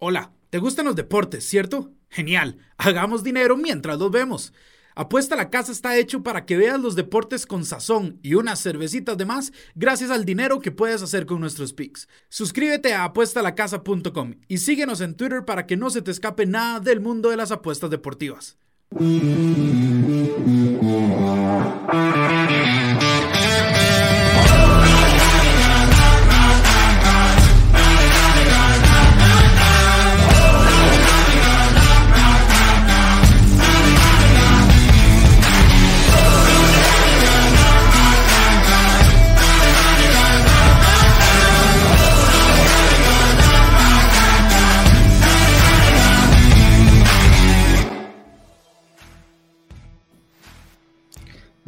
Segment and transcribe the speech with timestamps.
[0.00, 1.90] Hola, ¿te gustan los deportes, cierto?
[2.08, 4.52] Genial, hagamos dinero mientras los vemos.
[4.94, 9.16] Apuesta la casa está hecho para que veas los deportes con sazón y unas cervecitas
[9.16, 12.08] de más gracias al dinero que puedes hacer con nuestros picks.
[12.28, 17.00] Suscríbete a apuestalacasa.com y síguenos en Twitter para que no se te escape nada del
[17.00, 18.56] mundo de las apuestas deportivas.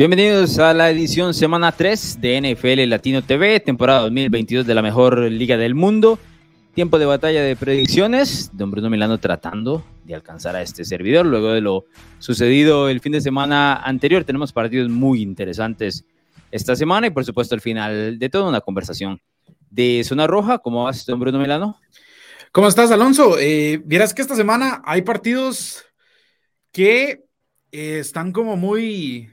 [0.01, 5.19] Bienvenidos a la edición semana 3 de NFL Latino TV, temporada 2022 de la mejor
[5.31, 6.19] liga del mundo.
[6.75, 8.49] Tiempo de batalla de predicciones.
[8.55, 11.27] Don Bruno Milano tratando de alcanzar a este servidor.
[11.27, 11.85] Luego de lo
[12.19, 16.07] sucedido el fin de semana anterior, tenemos partidos muy interesantes
[16.51, 19.21] esta semana y por supuesto al final de toda una conversación
[19.69, 20.61] de Zona Roja.
[20.61, 21.79] ¿Cómo vas, don Bruno Milano?
[22.53, 23.39] ¿Cómo estás, Alonso?
[23.39, 25.85] Eh, Vieras que esta semana hay partidos
[26.73, 27.25] que
[27.71, 29.29] eh, están como muy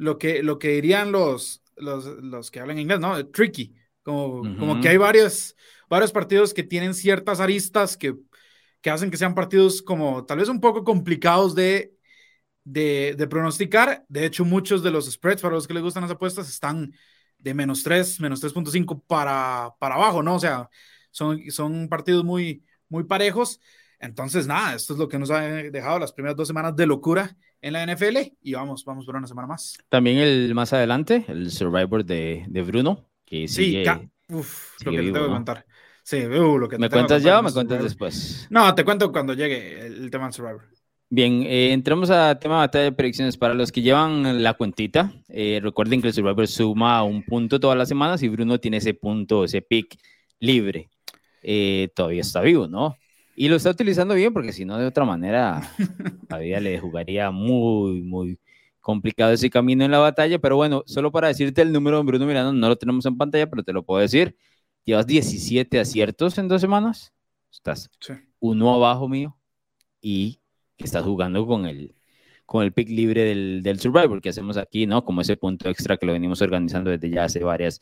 [0.00, 3.26] lo que, lo que dirían los, los, los que hablan inglés, ¿no?
[3.26, 5.54] Tricky, como, como que hay varios,
[5.90, 8.16] varios partidos que tienen ciertas aristas que,
[8.80, 11.92] que hacen que sean partidos como tal vez un poco complicados de,
[12.64, 14.06] de, de, pronosticar.
[14.08, 16.94] De hecho, muchos de los spreads para los que les gustan las apuestas están
[17.38, 20.36] de menos 3, menos 3.5 para, para abajo, ¿no?
[20.36, 20.70] O sea,
[21.10, 23.60] son, son partidos muy, muy parejos.
[23.98, 27.36] Entonces, nada, esto es lo que nos ha dejado las primeras dos semanas de locura
[27.62, 29.78] en la NFL y vamos, vamos por una semana más.
[29.88, 33.82] También el más adelante, el Survivor de, de Bruno, que sí,
[34.28, 35.66] uf, lo que te tengo que contar.
[36.02, 38.46] Sí, uh, lo que ¿Me cuentas ya o me cuentas después?
[38.50, 40.62] No, te cuento cuando llegue el, tema del Survivor.
[41.08, 43.36] Bien, eh, entramos a tema de batalla de predicciones.
[43.36, 47.76] Para los que llevan la cuentita, eh, recuerden que el Survivor suma un punto todas
[47.76, 49.98] las semanas y Bruno tiene ese punto, ese pick
[50.38, 50.88] libre.
[51.42, 52.96] Eh, todavía está vivo, ¿no?
[53.40, 55.62] Y lo está utilizando bien porque si no, de otra manera,
[56.28, 58.38] todavía le jugaría muy, muy
[58.80, 60.38] complicado ese camino en la batalla.
[60.38, 63.48] Pero bueno, solo para decirte el número de Bruno Miranda, no lo tenemos en pantalla,
[63.48, 64.36] pero te lo puedo decir.
[64.84, 67.14] Llevas 17 aciertos en dos semanas.
[67.50, 67.88] Estás
[68.40, 69.38] uno abajo mío
[70.02, 70.42] y
[70.76, 71.94] estás jugando con el,
[72.44, 75.02] con el pick libre del, del Survivor que hacemos aquí, ¿no?
[75.02, 77.80] Como ese punto extra que lo venimos organizando desde ya hace varias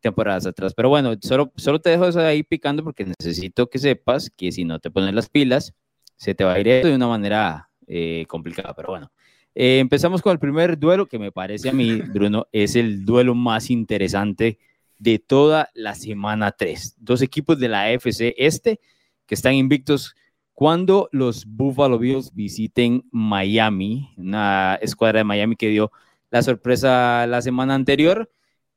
[0.00, 0.74] temporadas atrás.
[0.74, 4.64] Pero bueno, solo, solo te dejo eso ahí picando porque necesito que sepas que si
[4.64, 5.74] no te pones las pilas,
[6.16, 8.74] se te va a ir de una manera eh, complicada.
[8.74, 9.12] Pero bueno,
[9.54, 13.34] eh, empezamos con el primer duelo que me parece a mí, Bruno, es el duelo
[13.34, 14.58] más interesante
[14.98, 16.96] de toda la semana 3.
[16.98, 18.80] Dos equipos de la AFC este
[19.26, 20.14] que están invictos
[20.52, 25.90] cuando los Buffalo Bills visiten Miami, una escuadra de Miami que dio
[26.30, 28.30] la sorpresa la semana anterior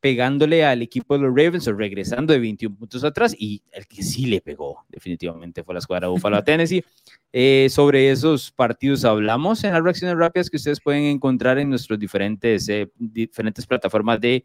[0.03, 4.03] pegándole al equipo de los Ravens o regresando de 21 puntos atrás y el que
[4.03, 6.84] sí le pegó definitivamente fue la escuadra Buffalo Tennessee.
[7.31, 11.97] Eh, sobre esos partidos hablamos en las reacciones rápidas que ustedes pueden encontrar en nuestras
[11.97, 14.44] diferentes, eh, diferentes plataformas de,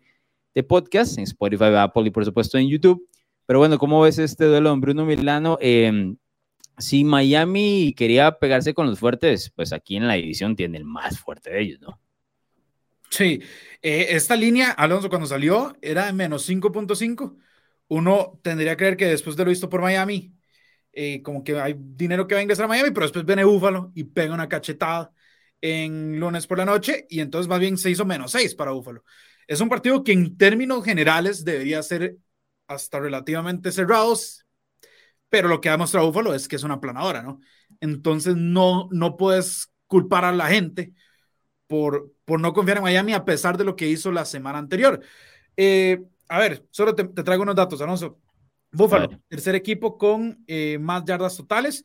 [0.55, 3.09] de, podcast, en Spotify, Apple y por supuesto en YouTube.
[3.45, 5.59] Pero bueno, ¿cómo ves este duelo Bruno Milano?
[5.61, 6.15] Eh,
[6.77, 11.19] si Miami quería pegarse con los fuertes, pues aquí en la división tiene el más
[11.19, 11.99] fuerte de ellos, ¿no?
[13.11, 13.43] Sí,
[13.83, 17.37] eh, esta línea, Alonso, cuando salió, era de menos 5.5.
[17.89, 20.35] Uno tendría que creer que después de lo visto por Miami,
[20.93, 23.93] eh, como que hay dinero que va a ingresar a Miami, pero después viene Búfalo
[23.95, 25.13] y pega una cachetada
[25.61, 29.05] en lunes por la noche y entonces más bien se hizo menos 6 para Búfalo.
[29.47, 32.19] Es un partido que en términos generales debería ser
[32.69, 34.47] hasta relativamente cerrados,
[35.29, 37.41] pero lo que ha demostrado Búfalo es que es una planadora, ¿no?
[37.81, 40.93] Entonces no, no puedes culpar a la gente
[41.69, 45.01] por, por no confiar en Miami a pesar de lo que hizo la semana anterior.
[45.57, 48.19] Eh, a ver, solo te, traigo unos datos, Alonso.
[48.71, 51.85] Buffalo, tercer equipo con eh, más yardas totales.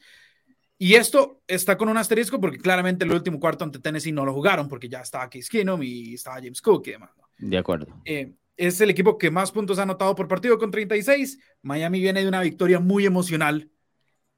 [0.77, 4.33] Y esto está con un asterisco porque claramente el último cuarto ante Tennessee no lo
[4.33, 7.11] jugaron porque ya estaba Case Keenum y estaba James Cook y demás.
[7.37, 8.01] De acuerdo.
[8.03, 11.39] Eh, es el equipo que más puntos ha anotado por partido con 36.
[11.61, 13.69] Miami viene de una victoria muy emocional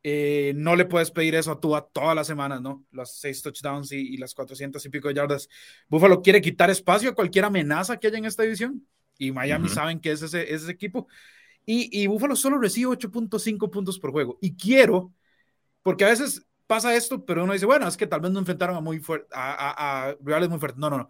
[0.07, 2.85] eh, no le puedes pedir eso a Tua todas las semanas, ¿no?
[2.91, 5.49] Las seis touchdowns y, las 400 y pico de yardas.
[5.87, 8.87] Buffalo quiere quitar espacio a cualquier amenaza que haya en esta división
[9.17, 11.07] y Miami saben que es ese, ese equipo.
[11.65, 14.37] Y, y Buffalo solo recibe 8.5 puntos por juego.
[14.41, 15.11] Y quiero,
[15.81, 18.75] porque a veces pasa esto, pero uno dice, bueno, es que tal vez no enfrentaron
[18.75, 20.77] a, muy fuerte, a, a, rivales muy fuertes.
[20.77, 21.09] No, no, no.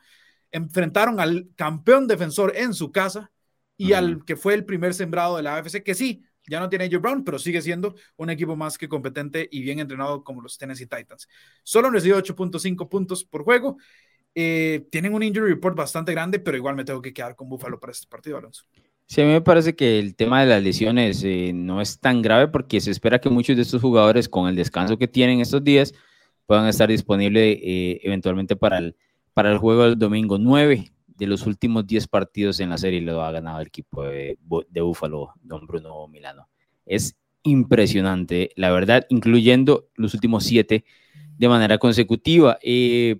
[0.51, 3.29] Enfrentaron al campeón defensor en su casa
[3.75, 6.89] y al que fue el primer sembrado de la AFC, que sí, Ya no tiene
[6.89, 10.57] Joe Brown, pero sigue siendo un equipo más que competente y bien entrenado como los
[10.57, 11.27] Tennessee Titans.
[11.63, 13.77] Solo han recibido 8.5 puntos por juego.
[14.33, 17.79] Eh, tienen un injury report bastante grande, pero igual me tengo que quedar con Buffalo
[17.79, 18.65] para este partido, Alonso.
[19.07, 22.21] Sí, a mí me parece que el tema de las lesiones eh, no es tan
[22.21, 25.63] grave porque se espera que muchos de estos jugadores, con el descanso que tienen estos
[25.63, 25.93] días,
[26.47, 28.95] puedan estar disponibles eh, eventualmente para el,
[29.33, 33.21] para el juego del domingo 9 de los últimos 10 partidos en la serie lo
[33.21, 34.37] ha ganado el equipo de,
[34.69, 36.49] de Búfalo, don Bruno Milano.
[36.85, 40.83] Es impresionante, la verdad, incluyendo los últimos 7
[41.37, 42.57] de manera consecutiva.
[42.61, 43.17] Eh,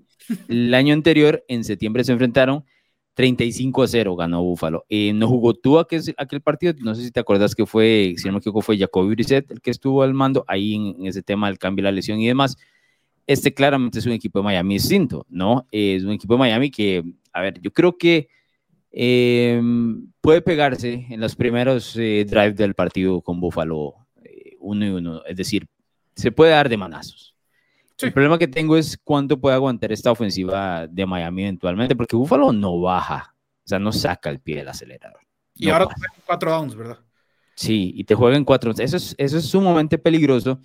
[0.47, 2.65] el año anterior, en septiembre, se enfrentaron
[3.13, 4.85] 35 a 0, ganó Búfalo.
[4.89, 8.27] Eh, no jugó tú aquel, aquel partido, no sé si te acuerdas que fue, si
[8.27, 11.47] no me equivoco, fue Jacoby Brissett el que estuvo al mando ahí en, ese tema
[11.47, 12.57] del cambio, la lesión y demás.
[13.27, 15.65] Este claramente es un equipo de Miami distinto, ¿no?
[15.71, 17.03] es un equipo de Miami que
[17.35, 18.29] a ver, yo creo que
[18.91, 19.61] eh,
[20.21, 23.93] puede pegarse en los primeros eh, drives del partido con Buffalo
[24.23, 25.67] eh, uno y uno, es decir,
[26.15, 27.35] se puede dar de manazos.
[27.99, 32.53] El problema que tengo es cuánto puede aguantar esta ofensiva de Miami eventualmente, porque Buffalo
[32.53, 33.35] no baja,
[33.65, 35.19] o sea, no saca el pie del acelerador.
[35.55, 35.93] Y ahora te
[36.25, 36.99] cuatro downs, ¿verdad?
[37.53, 38.71] Sí, y te juegan cuatro.
[38.77, 40.61] Eso es, eso es sumamente peligroso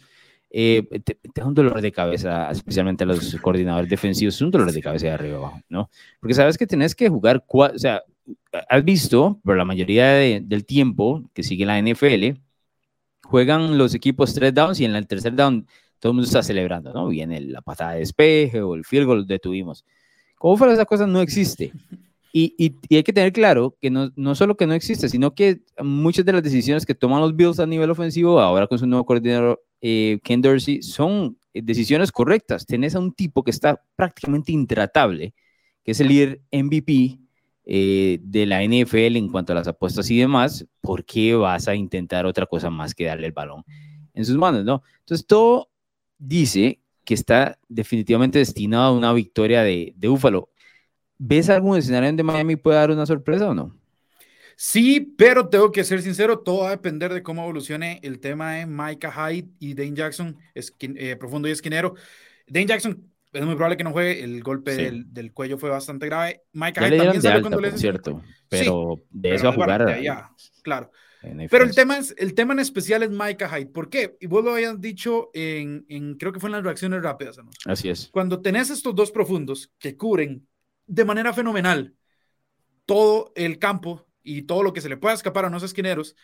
[0.50, 4.72] eh, te, da un dolor de cabeza, especialmente a los coordinadores defensivos, es un dolor
[4.72, 5.90] de cabeza de arriba abajo, ¿no?
[6.18, 8.02] Porque sabes que tenés que jugar, o sea,
[8.68, 12.40] has visto, por la mayoría del tiempo que sigue la NFL,
[13.24, 15.66] juegan los equipos tres downs y en el tercer down
[16.00, 17.08] todo el mundo está celebrando, ¿no?
[17.08, 19.84] Viene la patada de despeje o el field goal, detuvimos.
[20.36, 21.06] ¿Cómo fuera esa cosa?
[21.06, 21.72] No existe.
[22.32, 25.60] Y, y, hay que tener claro que no, no, solo que no existe, sino que
[25.82, 29.04] muchas de las decisiones que toman los Bills a nivel ofensivo, ahora con su nuevo
[29.04, 32.66] coordinador eh, Ken Dorsey, son eh, decisiones correctas.
[32.66, 35.34] Tenés a un tipo que está prácticamente intratable,
[35.84, 37.18] que es el líder MVP
[37.64, 40.66] eh, de la NFL en cuanto a las apuestas y demás.
[40.80, 43.64] ¿Por qué vas a intentar otra cosa más que darle el balón
[44.14, 44.64] en sus manos?
[44.64, 44.82] ¿no?
[45.00, 45.70] Entonces, todo
[46.18, 50.50] dice que está definitivamente destinado a una victoria de, de Buffalo.
[51.18, 53.79] ¿Ves algún escenario donde Miami puede dar una sorpresa o no?
[54.62, 58.56] Sí, pero tengo que ser sincero, todo va a depender de cómo evolucione el tema
[58.56, 61.94] de Micah Hyde y Dane Jackson, eh, profundo y esquinero.
[62.46, 66.42] Dane Jackson es muy probable que no juegue, el golpe del, cuello fue bastante grave.
[66.52, 70.02] Micah Hyde también salió cuando le cierto, pero de eso a jugar.
[70.02, 70.30] Ya,
[70.62, 70.90] claro.
[71.22, 73.70] Pero el tema, es, el tema en especial es Micah Hyde.
[73.70, 74.18] ¿Por qué?
[74.20, 77.38] Y vos lo habías dicho en, en creo que fue en las reacciones rápidas.
[77.38, 77.48] ¿no?
[77.64, 78.10] Así es.
[78.12, 80.46] Cuando tenés estos dos profundos que cubren
[80.86, 81.94] de manera fenomenal
[82.84, 86.16] todo el campo y todo lo que se le pueda escapar a los esquineros,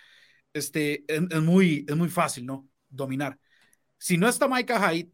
[0.53, 2.69] este, es, muy, es muy fácil, ¿no?
[2.89, 3.39] Dominar.
[3.99, 5.11] Si no está Micah Hyde,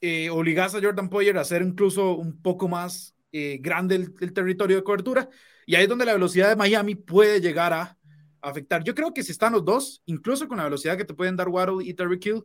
[0.00, 4.76] eh, obligas a Jordan Poyer a hacer incluso un poco más eh, grande el, territorio
[4.76, 5.28] de cobertura,
[5.66, 7.98] y ahí es donde la velocidad de Miami puede llegar a,
[8.40, 8.84] afectar.
[8.84, 11.48] Yo creo que si están los dos, incluso con la velocidad que te pueden dar
[11.48, 12.44] Waddle y Terry Kill,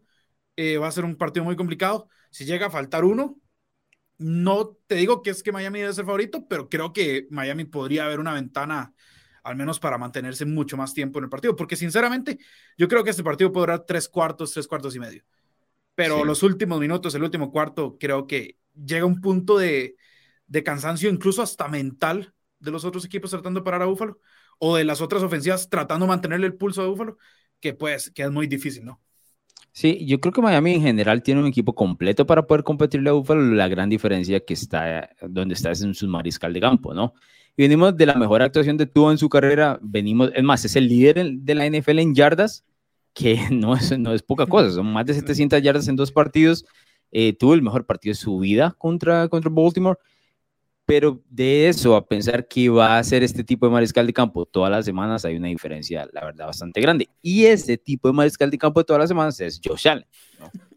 [0.56, 2.10] eh, va a ser un partido muy complicado.
[2.32, 3.38] Si llega a faltar uno,
[4.18, 8.06] no te digo que es que Miami debe ser favorito, pero creo que Miami podría
[8.06, 8.94] haber una ventana,
[9.44, 12.40] al menos para mantenerse mucho más tiempo en el partido, porque sinceramente
[12.78, 15.24] yo creo que este partido podrá tres cuartos, tres cuartos y medio.
[15.96, 19.96] Pero los últimos minutos, el último cuarto, creo que llega un punto de,
[20.48, 24.20] de cansancio, incluso hasta mental, de los otros equipos tratando de parar a Búfalo,
[24.58, 27.18] o de las otras ofensivas tratando de mantenerle el pulso a Búfalo,
[27.60, 29.02] que pues que es muy difícil, ¿no?
[29.76, 33.14] Sí, yo creo que Miami en general tiene un equipo completo para poder competirle a
[33.14, 33.42] Buffalo.
[33.42, 37.16] La gran diferencia que está donde está es en su mariscal de campo, ¿no?
[37.56, 39.80] Y venimos de la mejor actuación de Tua en su carrera.
[39.82, 42.66] Venimos, es más, es el líder de la NFL en yardas,
[43.14, 44.72] que no es, no es poca cosa.
[44.72, 46.66] Son más de 700 yardas en dos partidos.
[47.12, 50.00] Eh, tuvo el mejor partido de su vida contra, contra Baltimore.
[50.86, 54.46] Pero de eso a pensar que va a ser este tipo de mariscal de campo
[54.46, 57.08] todas las semanas hay una diferencia, la verdad, bastante grande.
[57.22, 60.06] Y este tipo de mariscal de campo de todas las semanas es Josh Allen.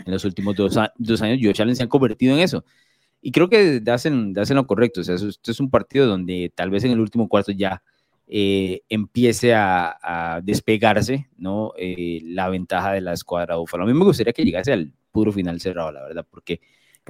[0.04, 2.64] En los últimos dos, dos, años, Josh Allen se ha convertido en eso.
[3.26, 5.00] Y creo que hacen, hacen lo correcto.
[5.00, 7.82] O sea, esto es un partido donde tal vez en el último cuarto ya
[8.28, 11.72] eh, empiece a, despegarse ¿no?
[11.76, 13.82] Eh, la ventaja de la escuadra Búfalo.
[13.82, 16.60] A mí me gustaría que llegase al puro final cerrado, la verdad, porque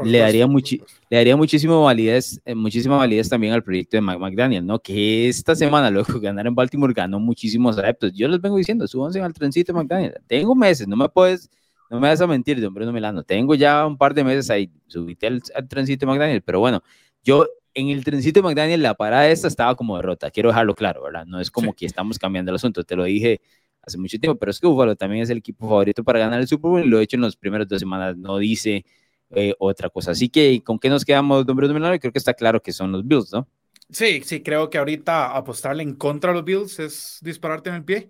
[0.05, 4.79] le daría, le daría muchísimo validez, eh, muchísima validez también al proyecto de McDaniel, ¿no?
[4.79, 8.15] Que esta semana, luego ganar en Baltimore, ganó muchísimos adeptos.
[8.15, 10.15] Yo les vengo diciendo, súbanse al trencito de McDaniel.
[10.27, 11.51] Tengo meses, no me puedes,
[11.91, 13.23] no me vas a mentir, don Bruno Milano.
[13.23, 16.83] Tengo ya un par de meses ahí, subite al, trencito de McDaniel, pero bueno,
[17.23, 20.31] yo en el trencito McDaniel, la parada esta estaba como derrota.
[20.31, 21.27] Quiero dejarlo claro, ¿verdad?
[21.27, 23.41] No es como que estamos cambiando el asunto, te lo dije
[23.83, 26.49] hace mucho tiempo, pero es que Buffalo también es el equipo favorito para ganar el
[26.49, 28.17] Super Bowl y lo he hecho en las primeras dos semanas.
[28.17, 28.85] No dice
[29.31, 30.13] eh, otra cosa.
[30.13, 31.99] Así que, ¿con qué nos quedamos, don Bruno Milano?
[31.99, 33.49] Creo que está claro que son los Bills, ¿no?
[33.91, 37.85] Sí, sí, creo que ahorita apostarle en contra de los Bills es dispararte en el
[37.85, 38.09] pie.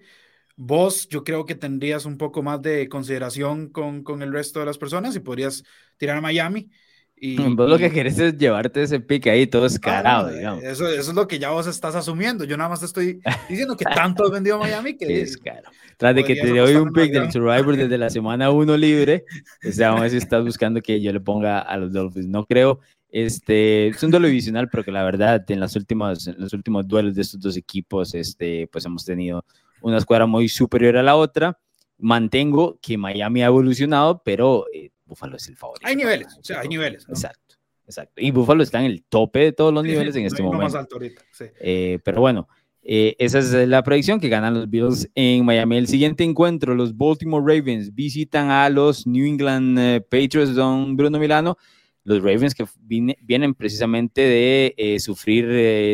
[0.57, 4.67] Vos, yo creo que tendrías un poco más de consideración con, con el resto de
[4.67, 5.63] las personas y podrías
[5.99, 6.71] tirar a Miami.
[7.19, 10.63] Y, vos lo que querés es llevarte ese pick ahí todo escarado, digamos.
[10.63, 12.45] Eso, eso, es lo que ya vos estás asumiendo.
[12.45, 15.07] Yo nada más te estoy diciendo que tanto has vendido a Miami que.
[15.23, 15.71] es caro.
[15.97, 19.25] Tras de que te doy un pick del Survivor desde la semana 1 libre,
[19.67, 22.27] o sea, aún así estás buscando que yo le ponga a los Dolphins.
[22.27, 22.81] No creo.
[23.09, 26.87] Este, es un duelo divisional, pero que la verdad, en, las últimas, en los últimos
[26.87, 29.43] duelos de estos dos equipos, este, pues hemos tenido
[29.87, 31.61] una escuadra muy superior a la otra.
[31.99, 35.87] Mantengo que Miami ha evolucionado, pero eh, Buffalo es el favorito.
[35.87, 37.07] Hay niveles, o sea, hay niveles.
[37.09, 37.55] Exacto,
[37.87, 38.21] exacto.
[38.21, 40.65] Y Buffalo está en el tope de todos los niveles en este momento.
[40.65, 41.45] Más alto ahorita, sí.
[41.61, 42.49] Eh, pero bueno,
[42.83, 45.77] eh, esa es la predicción que ganan los Bills en Miami.
[45.77, 51.57] El siguiente encuentro, los Baltimore Ravens visitan a los New England Patriots, don Bruno Milano.
[52.03, 55.47] Los Ravens que vienen precisamente de sufrir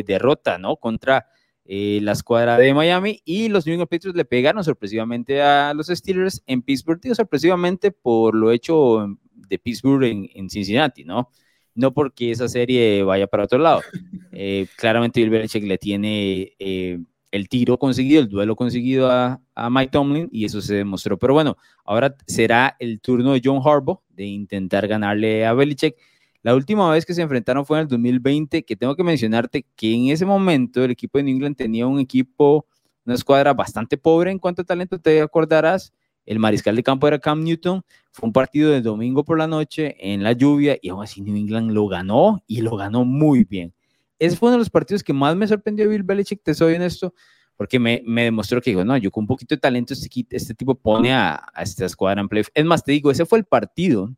[0.06, 0.76] derrota, ¿no?
[0.76, 1.26] Contra
[1.64, 5.86] eh, la escuadra de Miami y los New England Patriots le pegaron sorpresivamente a los
[5.86, 9.06] Steelers en Pittsburgh, digo sorpresivamente por lo hecho
[9.48, 11.30] de Pittsburgh en, Cincinnati, ¿no?
[11.74, 13.80] No porque esa serie vaya para otro lado.
[14.34, 16.98] Eh, claramente Bill Belichick le tiene eh,
[17.30, 21.18] el tiro conseguido, el duelo conseguido a, a, Mike Tomlin y eso se demostró.
[21.18, 25.96] Pero bueno, ahora será el turno de John Harbaugh de intentar ganarle a Belichick
[26.42, 29.94] la última vez que se enfrentaron fue en el 2020, que tengo que mencionarte que
[29.94, 32.66] en ese momento el equipo de New England tenía un equipo,
[33.04, 35.92] una escuadra bastante pobre en cuanto a talento, te acordarás.
[36.24, 37.82] El mariscal de campo era Cam Newton.
[38.10, 41.36] Fue un partido de domingo por la noche en la lluvia y aún así New
[41.36, 43.72] England lo ganó y lo ganó muy bien.
[44.18, 47.12] Ese fue uno de los partidos que más me sorprendió Bill Belichick, te soy honesto,
[47.56, 50.74] porque me, demostró que digo, no, yo con un poquito de talento este, este tipo
[50.76, 52.44] pone a, a esta escuadra en play.
[52.54, 54.12] Es más, te digo, ese fue el partido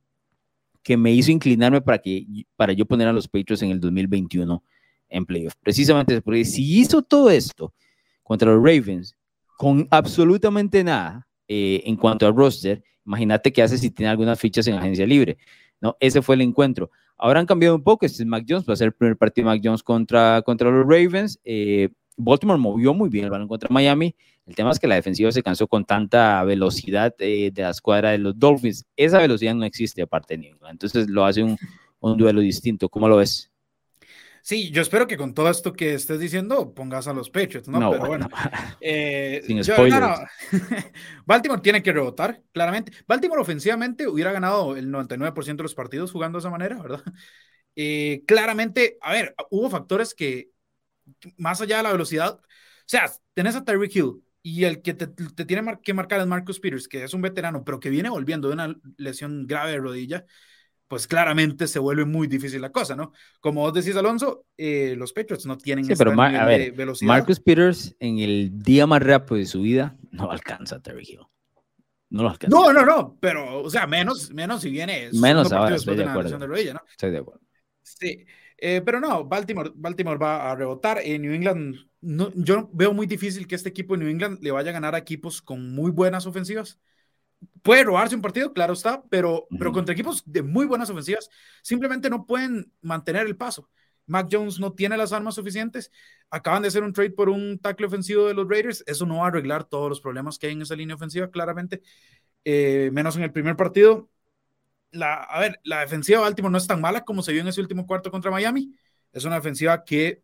[0.84, 2.24] que me hizo inclinarme para, que,
[2.56, 4.62] para yo poner a los Patriots en el 2021
[5.08, 5.54] en playoff.
[5.62, 7.72] Precisamente porque si hizo todo esto
[8.22, 9.16] contra los Ravens
[9.56, 14.66] con absolutamente nada eh, en cuanto al roster, imagínate qué hace si tiene algunas fichas
[14.66, 15.38] en agencia libre.
[15.80, 15.96] ¿no?
[16.00, 16.90] Ese fue el encuentro.
[17.16, 18.04] Ahora han cambiado un poco.
[18.04, 20.70] Este es Mac Jones, va a ser el primer partido de Mac Jones contra, contra
[20.70, 21.40] los Ravens.
[21.44, 24.14] Eh, Baltimore movió muy bien el balón contra Miami.
[24.46, 28.10] El tema es que la defensiva se cansó con tanta velocidad eh, de la escuadra
[28.10, 28.84] de los Dolphins.
[28.96, 30.72] Esa velocidad no existe aparte de New England.
[30.72, 31.56] Entonces lo hace un,
[32.00, 32.88] un duelo distinto.
[32.88, 33.50] ¿Cómo lo ves?
[34.44, 37.90] Sí, yo espero que con todo esto que estés diciendo pongas a los Patriots, ¿no?
[37.90, 38.28] Pero bueno.
[38.78, 40.20] Eh, Sin spoilers.
[41.24, 42.92] Baltimore tiene que rebotar, claramente.
[43.08, 47.02] Baltimore ofensivamente hubiera ganado el 99% de los partidos jugando de esa manera, ¿verdad?
[47.76, 50.50] Eh, claramente, a ver, hubo factores que,
[51.38, 55.06] más allá de la velocidad, o sea, tenés a Tyreek Hill, y el que te,
[55.06, 58.54] tiene que marcar es Marcus Peters, que es un veterano, pero que viene volviendo de
[58.54, 60.26] una lesión grave de rodilla,
[60.86, 63.12] pues claramente se vuelve muy difícil la cosa, ¿no?
[63.40, 67.08] Como vos decís, Alonso, eh, los Patriots no tienen sí, pero a ver, velocidad.
[67.08, 71.20] Marcus Peters en el día más rápido de su vida no alcanza a Terry Hill.
[72.10, 72.54] No lo alcanza.
[72.54, 75.08] No, no, no, pero, o sea, menos, menos si viene.
[75.14, 76.38] Menos ahora, estoy de, acuerdo.
[76.38, 76.82] De rodilla, ¿no?
[76.86, 77.40] Estoy de acuerdo.
[77.82, 78.26] Sí.
[78.56, 81.00] Eh, pero no, Baltimore, Baltimore va a rebotar.
[81.02, 84.50] En New England, no, yo veo muy difícil que este equipo de New England le
[84.50, 86.78] vaya a ganar a equipos con muy buenas ofensivas.
[87.62, 91.28] Puede robarse un partido, claro está, pero, pero contra equipos de muy buenas ofensivas
[91.62, 93.68] simplemente no pueden mantener el paso.
[94.06, 95.90] Mac Jones no tiene las armas suficientes.
[96.30, 98.84] Acaban de hacer un trade por un tackle ofensivo de los Raiders.
[98.87, 101.82] Eso no va a arreglar todos los problemas que hay en esa línea ofensiva, claramente.
[102.44, 104.11] Eh, menos en el primer partido
[104.94, 107.48] la, a ver, la defensiva de Baltimore no es tan mala como se vio en
[107.48, 108.74] ese último cuarto contra Miami.
[109.12, 110.22] Es una defensiva que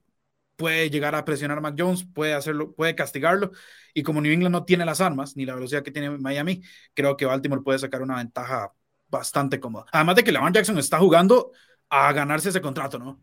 [0.57, 3.53] puede llegar a presionar a Mac Jones, puede hacerlo, puede castigarlo.
[3.95, 6.63] Y como New England no tiene las armas ni la velocidad que tiene Miami,
[6.95, 8.73] creo que Baltimore puede sacar una ventaja
[9.09, 9.87] bastante cómoda.
[9.93, 11.53] Además de que Lamar Jackson está jugando
[11.89, 13.21] a ganarse ese contrato, ¿no?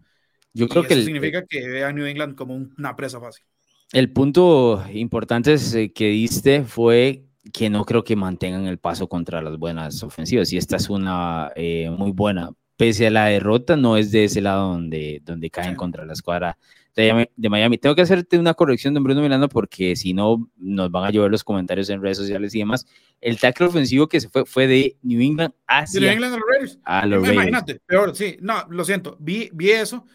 [0.53, 3.45] Yo creo que eso significa que ve a New England como una presa fácil.
[3.93, 7.23] El punto importante eh, que diste fue
[7.53, 10.51] que no creo que mantengan el paso contra las buenas ofensivas.
[10.53, 12.51] Y esta es una eh, muy buena.
[12.75, 16.57] Pese a la derrota, no es de ese lado donde, donde caen contra la escuadra
[16.95, 17.77] de, Miami.
[17.77, 21.31] Tengo que hacerte una corrección, de Bruno Milano, porque si no, nos van a llover
[21.31, 22.85] los comentarios en redes sociales y demás.
[23.21, 26.45] El tackle ofensivo que se fue fue de New England hacia New England a los
[26.49, 26.79] Raiders.
[26.83, 28.37] A los Imagínate, peor, sí.
[28.41, 29.15] No, lo siento.
[29.19, 30.05] Vi, vi eso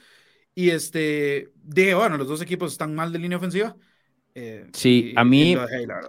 [0.54, 3.76] y este, dije, bueno, los dos equipos están mal de línea ofensiva
[4.34, 5.56] eh, sí, a mí,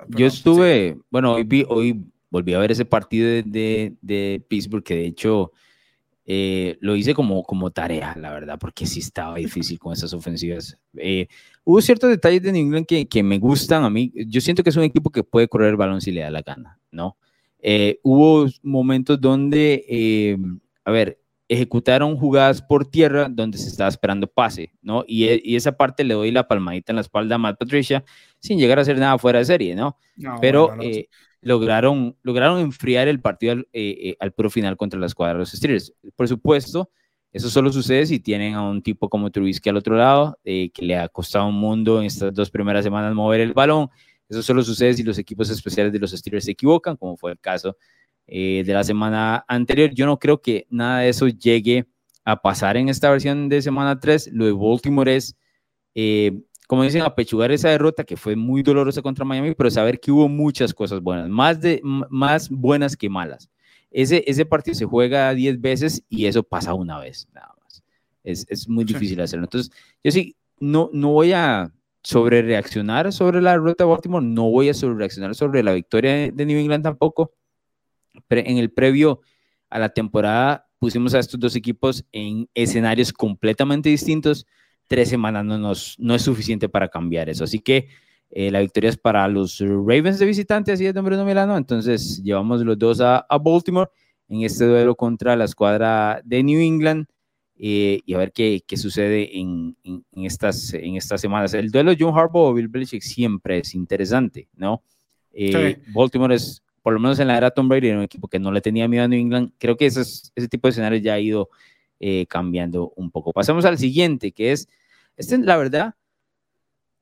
[0.10, 5.06] yo estuve, bueno, hoy, hoy volví a ver ese partido de, de, Pittsburgh, que de
[5.06, 5.51] hecho
[6.25, 10.77] eh, lo hice como, como tarea, la verdad, porque sí estaba difícil con esas ofensivas.
[10.98, 11.27] Eh,
[11.63, 14.12] hubo ciertos detalles de New England que, que, me gustan a mí.
[14.27, 16.42] Yo siento que es un equipo que puede correr el balón si le da la
[16.42, 17.18] gana, ¿no?
[18.03, 20.38] hubo momentos donde,
[20.84, 21.23] a ver,
[21.54, 25.04] ejecutaron jugadas por tierra donde se estaba esperando pase, ¿no?
[25.08, 28.04] Y, e, y, esa parte le doy la palmadita en la espalda a Matt Patricia
[28.40, 29.98] sin llegar a hacer nada fuera de serie, ¿no?
[30.42, 31.08] Pero eh,
[31.42, 35.52] lograron, lograron enfriar el partido al, eh, al puro final contra la escuadra de los
[35.52, 35.94] Steelers.
[36.16, 36.90] Por supuesto,
[37.32, 40.98] eso solo sucede si tienen a un tipo como Trubisky al otro lado, que le
[40.98, 43.90] ha costado un mundo en estas dos primeras semanas mover el balón.
[44.30, 47.40] Eso solo sucede si los equipos especiales de los Steelers se equivocan, como fue el
[47.40, 47.76] caso
[48.27, 49.92] eh, de la semana anterior.
[49.94, 51.88] Yo no creo que nada de eso llegue
[52.25, 54.30] a pasar en esta versión de semana 3.
[54.34, 55.36] Lo de Baltimore es,
[55.96, 60.12] eh, como dicen, apechugar esa derrota que fue muy dolorosa contra Miami, pero saber que
[60.12, 63.50] hubo muchas cosas buenas, más, de, más buenas que malas.
[63.92, 67.84] Ese, ese partido se juega 10 veces y eso pasa una vez, nada más.
[68.24, 69.46] Es, es muy difícil hacerlo.
[69.46, 69.72] Entonces,
[70.03, 71.72] yo sí, no, no voy a
[72.03, 76.32] sobre reaccionar sobre la derrota de Baltimore, no voy a sobre reaccionar sobre la victoria
[76.32, 77.32] de New England tampoco,
[78.29, 79.22] en el previo
[79.70, 84.46] a la temporada pusimos a estos dos equipos en escenarios completamente distintos.
[84.88, 87.46] Tres semanas no, nos, no es suficiente para cambiar eso.
[87.46, 87.88] Así que
[88.29, 91.55] eh, la victoria es para los Ravens de visitante, así es, Bruno Milano.
[91.55, 93.89] Entonces llevamos los dos a, Baltimore
[94.27, 97.05] en este duelo contra la escuadra de New England.
[97.55, 101.53] Eh, y a ver qué, qué sucede en, en, estas, en estas semanas.
[101.53, 104.84] El duelo John Harbaugh Bill Belichick siempre es interesante, ¿no?
[105.32, 108.38] Eh, Baltimore es por lo menos en la era Tom Brady, era un equipo que
[108.40, 109.54] no le tenía miedo a New England.
[109.58, 111.50] Creo que ese tipo de escenarios ya ha ido
[112.00, 113.32] eh, cambiando un poco.
[113.32, 114.68] Pasamos al siguiente, que es,
[115.16, 115.96] este, la verdad,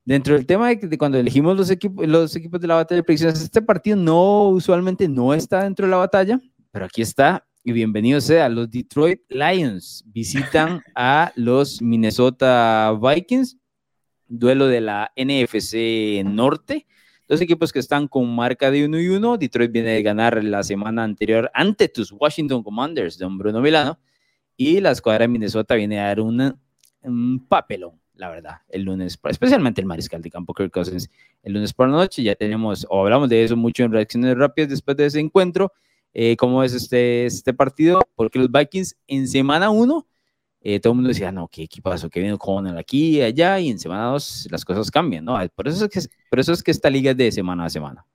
[0.06, 3.42] dentro del tema de, cuando elegimos los equipos, los equipos de la batalla de predicciones,
[3.42, 6.40] este partido no, usualmente no está dentro de la batalla,
[6.72, 7.46] pero aquí está.
[7.64, 13.58] Y bienvenido sea, los Detroit Lions visitan a los Minnesota Vikings,
[14.28, 16.86] duelo de la NFC Norte.
[17.32, 19.38] Dos equipos que están con marca de 1 y 1.
[19.38, 23.98] Detroit viene de ganar la semana anterior ante tus Washington Commanders, don Bruno Milano.
[24.58, 29.80] Y la escuadra de Minnesota viene a dar un papelón, la verdad, el lunes, especialmente
[29.80, 31.10] el mariscal de campo Kirk Cousins.
[31.42, 34.70] El lunes por la noche ya tenemos, o hablamos de eso mucho en reacciones rápidas
[34.72, 35.72] después de ese encuentro.
[36.14, 38.02] Eh, ¿Cómo es este, este partido?
[38.16, 40.06] Porque los Vikings en semana 1
[40.64, 42.10] eh, todo el mundo decía, no, ¿qué equipazo?
[42.10, 45.38] Que viene el aquí y allá, y en semana 2 las cosas cambian, ¿no?
[45.56, 48.06] Por eso, es que, por eso es que esta liga es de semana a semana.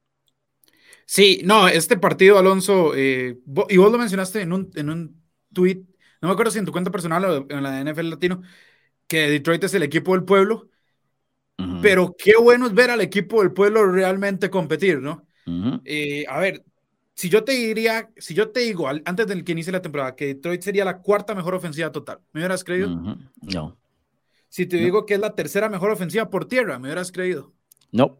[1.05, 5.83] Sí, no, este partido, Alonso, eh, y vos lo mencionaste en un, en un tweet,
[6.21, 8.43] no me acuerdo si en tu cuenta personal o en la NFL Latino,
[9.09, 10.71] que Detroit es el equipo del pueblo,
[11.81, 15.27] pero qué bueno es ver al equipo del pueblo realmente competir, ¿no?
[15.85, 16.65] Eh, a ver,
[17.17, 20.27] si yo te diría, si yo te digo antes del que inicie la temporada que
[20.27, 22.91] Detroit sería la cuarta mejor ofensiva total, ¿me hubieras creído?
[23.41, 23.79] No.
[24.51, 27.55] Si te digo que es la tercera mejor ofensiva por tierra, ¿me hubieras creído?
[27.91, 28.19] No.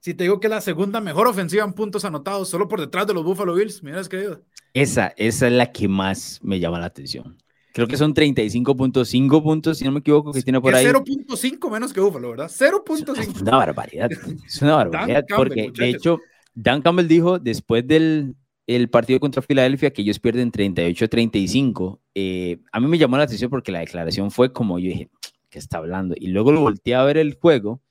[0.00, 3.06] Si te digo que es la segunda mejor ofensiva en puntos anotados, solo por detrás
[3.06, 4.42] de los Buffalo Bills, ¿me hubieras creído?
[4.74, 7.38] Esa, esa es la que más me llama la atención.
[7.72, 10.84] Creo que son 35.5 puntos, si no me equivoco, que tiene por ahí.
[10.84, 12.50] 0.5 menos que Buffalo, ¿verdad?
[12.50, 13.18] 0.5.
[13.18, 14.10] Es una barbaridad.
[14.46, 15.24] Es una barbaridad.
[15.34, 16.18] porque, de hecho,
[16.54, 18.36] Dan Campbell dijo después del
[18.66, 22.00] el partido contra Filadelfia que ellos pierden 38-35.
[22.14, 25.10] Eh, a mí me llamó la atención porque la declaración fue como yo dije,
[25.48, 26.14] ¿qué está hablando?
[26.16, 27.82] Y luego lo volteé a ver el juego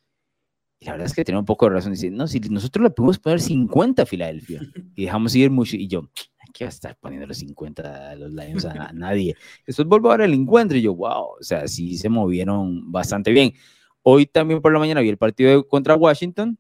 [0.80, 1.92] y la verdad es que tenía un poco de razón.
[1.92, 4.62] Dice, no, si nosotros le pudimos poner 50 a Filadelfia
[4.96, 5.76] y dejamos ir mucho.
[5.76, 6.10] Y yo,
[6.54, 9.36] ¿qué va a estar poniendo los 50 a los Lions a, nadie?
[9.68, 13.32] Después vuelvo a ver el encuentro y yo, wow, o sea, sí se movieron bastante
[13.32, 13.54] bien.
[14.02, 16.58] Hoy también por la mañana vi el partido contra Washington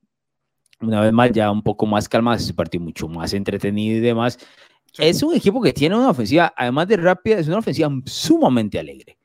[0.81, 4.37] una vez más ya un poco más calmado, ese partido mucho más entretenido y demás.
[4.97, 9.17] Es un equipo que tiene una ofensiva, además de rápida, es una ofensiva sumamente alegre.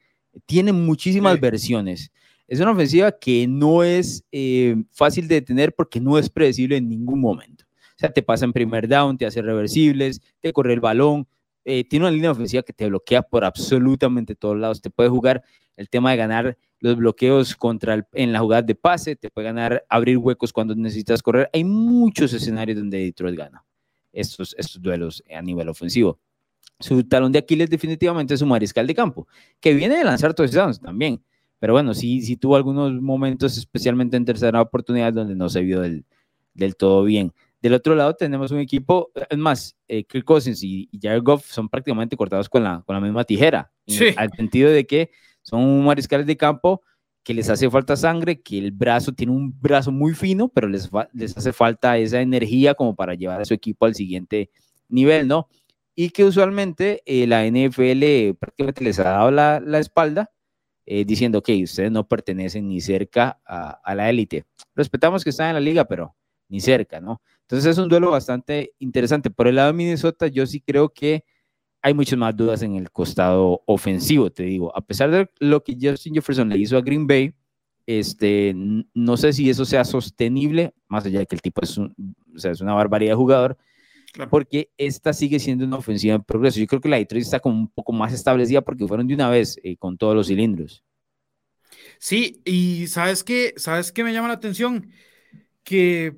[0.46, 2.12] Tiene muchísimas versiones.
[2.46, 6.88] Es una ofensiva que no es eh, fácil de detener porque no es predecible en
[6.88, 7.64] ningún momento.
[7.64, 11.26] O sea, te pasa en primer down, te hace reversibles, te corre el balón.
[11.64, 14.82] Eh, tiene una línea ofensiva que te bloquea por absolutamente todos lados.
[14.82, 15.42] Te puede jugar
[15.76, 19.86] el tema de ganar los bloqueos contra en la jugada de pase, te puede ganar
[19.88, 21.48] abrir huecos cuando necesitas correr.
[21.54, 23.64] Hay muchos escenarios donde Detroit gana
[24.12, 26.18] estos, estos duelos a nivel ofensivo.
[26.78, 29.26] Su talón de Aquiles definitivamente es su mariscal de campo,
[29.60, 31.22] que viene de lanzar touchdowns también.
[31.58, 35.80] Pero bueno, sí, sí tuvo algunos momentos, especialmente en tercera oportunidad, donde no se vio
[35.80, 36.04] del,
[36.52, 37.32] del todo bien.
[37.62, 41.70] Del otro lado tenemos un equipo, es más, eh, Kirk Cousins y, Jared Goff son
[41.70, 44.08] prácticamente cortados con la, con la misma tijera, sí.
[44.18, 45.10] al sentido de que
[45.44, 46.82] son mariscales de campo
[47.22, 50.90] que les hace falta sangre, que el brazo tiene un brazo muy fino, pero les,
[51.12, 54.50] les hace falta esa energía como para llevar a su equipo al siguiente
[54.88, 55.48] nivel, ¿no?
[55.94, 60.32] Y que usualmente eh, la NFL prácticamente les ha dado la, la espalda,
[60.86, 64.44] eh, diciendo que ustedes no pertenecen ni cerca a, a la élite.
[64.74, 66.14] Respetamos que están en la liga, pero
[66.48, 67.22] ni cerca, ¿no?
[67.42, 69.30] Entonces es un duelo bastante interesante.
[69.30, 71.24] Por el lado de Minnesota, yo sí creo que
[71.84, 74.74] hay muchas más dudas en el costado ofensivo, te digo.
[74.74, 77.34] A pesar de lo que Justin Jefferson le hizo a Green Bay,
[77.84, 81.94] este, no sé si eso sea sostenible, más allá de que el tipo es, un,
[82.34, 83.58] o sea, es una barbaridad de jugador,
[84.30, 86.58] porque esta sigue siendo una ofensiva en progreso.
[86.58, 89.28] Yo creo que la Detroit está como un poco más establecida porque fueron de una
[89.28, 90.82] vez eh, con todos los cilindros.
[91.98, 93.52] Sí, y ¿sabes qué?
[93.58, 94.90] ¿Sabes qué me llama la atención?
[95.62, 96.16] Que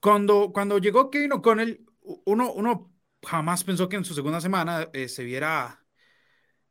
[0.00, 1.80] cuando, cuando llegó Kevin O'Connell,
[2.24, 2.90] uno, uno
[3.22, 5.84] jamás pensó que en su segunda semana eh, se viera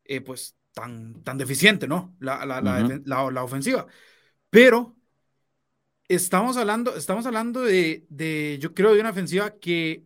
[0.06, 2.16] eh, pues tan, tan deficiente, ¿no?
[2.20, 3.88] La, la, la, la, ofensiva.
[4.50, 4.96] Pero
[6.08, 10.06] estamos hablando, estamos hablando de, de, yo creo, de una ofensiva que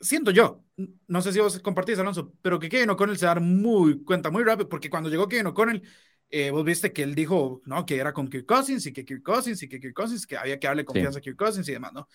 [0.00, 0.64] siento yo,
[1.06, 4.44] no sé si vos compartís, Alonso, pero que Kevin O'Connell se da muy cuenta muy
[4.44, 5.82] rápido, porque cuando llegó Kevin O'Connell,
[6.28, 9.22] eh, vos viste que él dijo, no, que era con Kirk Cousins y que Kirk
[9.22, 11.92] Cousins y que Kirk Cousins, que había que darle confianza a Kirk Cousins y demás,
[11.92, 12.08] ¿no?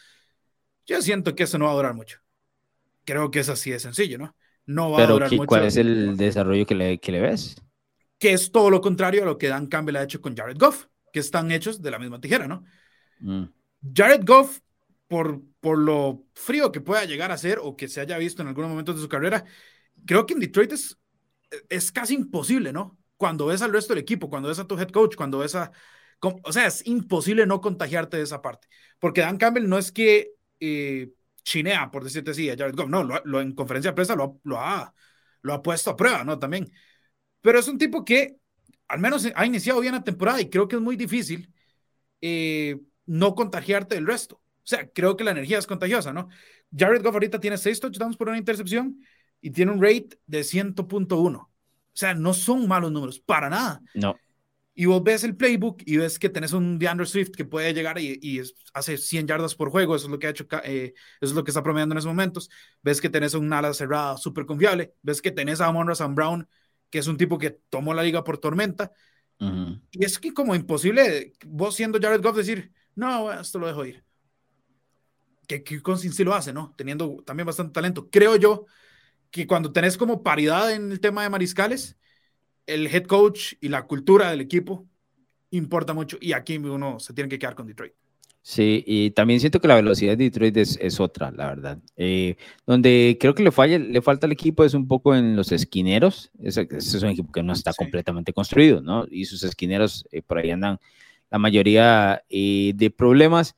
[0.85, 2.19] Yo siento que eso no va a durar mucho.
[3.05, 4.35] Creo que es así de sencillo, ¿no?
[4.65, 5.47] No va a durar mucho.
[5.47, 7.55] ¿Cuál es el desarrollo que le, que le ves?
[8.19, 10.87] Que es todo lo contrario a lo que Dan Campbell ha hecho con Jared Goff,
[11.13, 12.63] que están hechos de la misma tijera, ¿no?
[13.19, 13.43] Mm.
[13.95, 14.59] Jared Goff
[15.07, 18.47] por, por lo frío que pueda llegar a ser o que se haya visto en
[18.47, 19.45] algunos momentos de su carrera,
[20.05, 20.97] creo que en Detroit es,
[21.69, 22.97] es casi imposible, ¿no?
[23.17, 25.71] Cuando ves al resto del equipo, cuando ves a tu head coach, cuando ves a...
[26.21, 28.67] O sea, es imposible no contagiarte de esa parte.
[28.99, 31.11] Porque Dan Campbell no es que eh,
[31.45, 32.89] chinea, por decirte así, a Jared Goff.
[32.89, 34.93] No, lo, en conferencia de prensa lo, ha,
[35.41, 36.37] lo ha puesto a prueba, ¿no?
[36.37, 36.69] También.
[37.39, 38.37] Pero es un tipo que
[38.87, 41.53] al menos ha iniciado bien la temporada y creo que es muy difícil
[42.21, 44.35] eh, no contagiarte del resto.
[44.35, 46.27] O sea, creo que la energía es contagiosa, ¿no?
[46.75, 48.99] Jared Goff ahorita tiene seis touchdowns por una intercepción
[49.39, 51.37] y tiene un rate de 100.1.
[51.37, 51.49] O
[51.93, 53.81] sea, no son malos números, para nada.
[53.93, 54.17] No.
[54.75, 57.97] Y vos ves el playbook y ves que tenés un DeAndre Swift que puede llegar
[57.97, 58.41] y,
[58.73, 61.43] hace 100 yardas por juego, eso es lo que ha hecho, eh, eso es lo
[61.45, 62.49] que está promediando en esos momentos.
[62.81, 66.47] Ves que tenés un ala cerrada súper confiable, ves que tenés a Amon Sam Brown,
[66.89, 68.91] que es un tipo que tomó la liga por tormenta.
[69.91, 74.05] Y es que como imposible, vos siendo Jared Goff, decir, no, esto lo dejo ir
[75.45, 76.73] que Kirk Cousins sí lo hace, ¿no?
[76.77, 78.09] Teniendo también bastante talento.
[78.09, 78.65] Creo yo
[79.31, 81.97] que cuando tenés como paridad en el tema de mariscales,
[82.67, 84.85] el head coach y la cultura del equipo
[85.51, 87.93] importa mucho y aquí uno se tiene que quedar con Detroit.
[88.41, 91.79] Sí, y también siento que la velocidad de Detroit es, otra, la verdad.
[91.95, 92.35] Eh,
[92.67, 96.29] donde creo que le, falla, le falta al equipo es un poco en los esquineros.
[96.39, 99.05] Ese, es un equipo que no está completamente construido, ¿no?
[99.09, 100.77] Y sus esquineros eh, por ahí andan
[101.31, 103.55] la mayoría eh, de problemas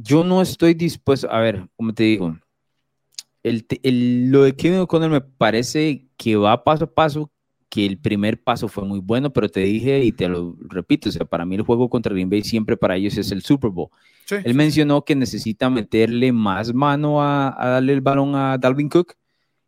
[0.00, 2.38] yo no estoy dispuesto, a ver, como te digo,
[3.42, 7.30] el, lo de Kevin O'Connor me parece que va paso a paso,
[7.68, 11.12] que el primer paso fue muy bueno, pero te dije y te lo repito, o
[11.12, 13.90] sea, para mí el juego contra Green Bay siempre para ellos es el Super Bowl.
[14.30, 19.14] Él mencionó que necesita meterle más mano a, darle el balón a Dalvin Cook.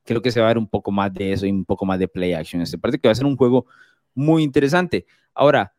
[0.05, 1.99] Creo que se va a ver un poco más de eso y un poco más
[1.99, 2.63] de play action.
[2.63, 3.67] Este parece que va a ser un juego
[4.15, 5.07] muy interesante.
[5.35, 5.75] Ahora,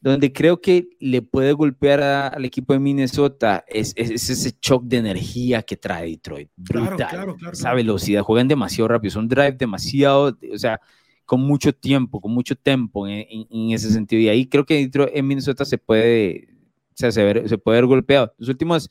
[0.00, 5.62] donde creo que le puede golpear al equipo de Minnesota es, ese shock de energía
[5.62, 6.50] que trae Detroit.
[6.56, 7.34] Brutal.
[7.52, 10.80] Esa velocidad, juegan demasiado rápido, son drive demasiado, o sea,
[11.26, 14.22] con mucho tiempo, con mucho tiempo en, ese sentido.
[14.22, 16.48] Y ahí creo que en Minnesota se puede,
[16.90, 18.32] o sea, se, se puede ver golpeado.
[18.38, 18.90] Los últimos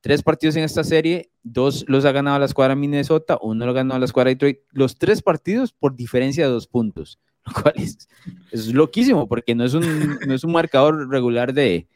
[0.00, 3.98] tres partidos en esta serie, dos los ha ganado la escuadra Minnesota, uno lo ganado
[3.98, 4.58] la escuadra Detroit.
[4.70, 8.08] Los tres partidos por diferencia de dos puntos lo cual es,
[8.52, 11.86] es loquísimo porque no es un, no es un marcador regular de,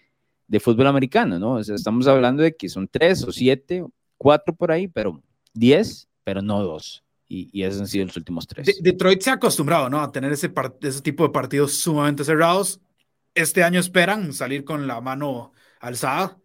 [0.47, 1.53] de fútbol americano, ¿no?
[1.55, 3.85] O sea, estamos hablando de que son tres o siete,
[4.17, 5.23] cuatro por ahí, pero
[5.55, 7.05] diez, pero no dos.
[7.29, 8.79] Y, y esos han sido los últimos tres.
[8.81, 10.01] Detroit se ha acostumbrado, ¿no?
[10.01, 12.81] A tener ese, ese tipo de partidos sumamente cerrados.
[13.35, 16.39] Este año esperan salir con la mano alzada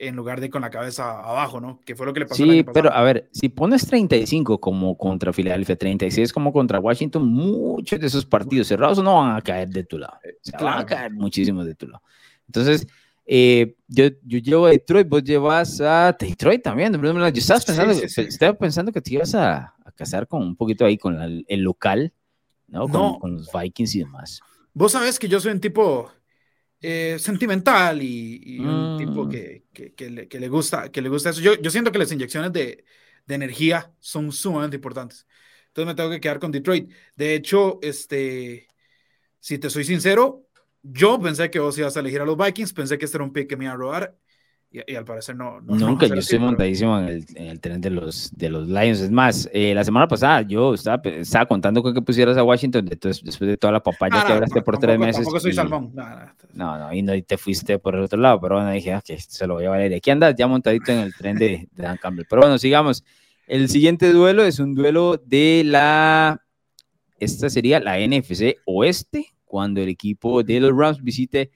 [0.00, 1.78] en lugar de con la cabeza abajo, ¿no?
[1.84, 2.42] Que fue lo que le pasó.
[2.42, 8.00] Sí, pero a ver, si pones 35 como contra Filadelfia, 36 como contra Washington, muchos
[8.00, 10.18] de esos partidos cerrados no van a caer de tu lado.
[10.58, 12.02] Van a caer muchísimos de tu lado.
[12.46, 12.86] Entonces,
[13.26, 16.94] eh, yo, yo llevo a Detroit, vos llevas a Detroit también.
[16.94, 21.20] Yo estaba pensando, estaba pensando que te ibas a, casar con un poquito ahí con
[21.20, 22.14] el local,
[22.68, 22.88] ¿no?
[22.88, 24.40] Con, con los Vikings y demás.
[24.72, 26.10] Vos sabés que yo soy un tipo
[26.80, 29.28] eh, sentimental y, un tipo mm.
[29.28, 31.42] que, que, le, que, le, gusta, que le gusta eso.
[31.42, 32.86] Yo, yo siento que las inyecciones de,
[33.26, 35.26] de, energía son sumamente importantes.
[35.66, 36.90] Entonces me tengo que quedar con Detroit.
[37.14, 38.68] De hecho, este,
[39.38, 40.46] si te soy sincero,
[40.82, 43.34] yo pensé que vos ibas a elegir a los Vikings, pensé que este era un
[43.34, 44.16] pick que me iba a robar
[44.72, 45.60] y, al parecer no.
[45.60, 49.00] Nunca, yo estoy montadísimo en, el, en, el, tren de los, de los Lions.
[49.00, 52.86] Es más, eh, la semana pasada yo estaba, estaba contando con que pusieras a Washington
[52.86, 55.16] después, después de toda la papaya que hablaste por tres meses.
[55.16, 55.92] Tampoco soy salmón.
[56.54, 59.02] No, no, y, no, y te fuiste por el otro lado, pero bueno, dije, ah,
[59.04, 59.92] que se lo voy a valer.
[59.94, 62.26] Aquí andas ya montadito en el tren de, de Dan Campbell.
[62.30, 63.04] Pero bueno, sigamos.
[63.48, 66.40] El siguiente duelo es un duelo de la,
[67.18, 71.50] esta sería la NFC Oeste, cuando el equipo de los Rams visite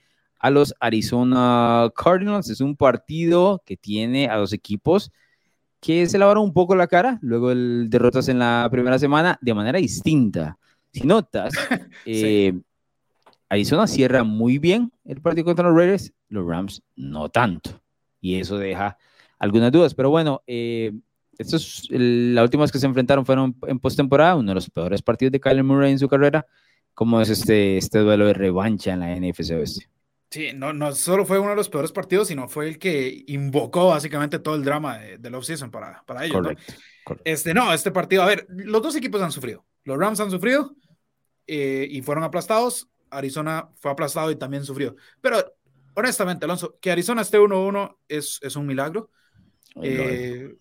[0.44, 2.50] a los Arizona Cardinals.
[2.50, 5.10] Es un partido que tiene a dos equipos
[5.80, 9.54] que se lavaron un poco la cara luego de derrotas en la primera semana de
[9.54, 10.58] manera distinta.
[10.92, 11.54] Si notas,
[12.04, 12.52] eh,
[13.48, 17.80] Arizona cierra muy bien el partido contra los Raiders, los Rams no tanto.
[18.20, 18.98] Y eso deja
[19.38, 19.94] algunas dudas.
[19.94, 20.92] Pero bueno, eh,
[21.38, 25.32] estos, la última vez que se enfrentaron fueron en postemporada, uno de los peores partidos
[25.32, 26.44] de Kyler Murray en su carrera.
[26.92, 29.88] ¿Cómo es este, este duelo de revancha en la NFC Oeste?
[30.34, 33.90] Sí, no, no solo fue uno de los peores partidos, sino fue el que invocó
[33.90, 36.44] básicamente todo el drama de, del offseason para, para ellos.
[37.22, 39.64] Este, no, este partido, a ver, los dos equipos han sufrido.
[39.84, 40.74] Los Rams han sufrido
[41.46, 42.88] eh, y fueron aplastados.
[43.10, 44.96] Arizona fue aplastado y también sufrió.
[45.20, 45.54] Pero
[45.94, 49.12] honestamente, Alonso, que Arizona esté 1-1 es, es un milagro.
[49.82, 50.52] Eh,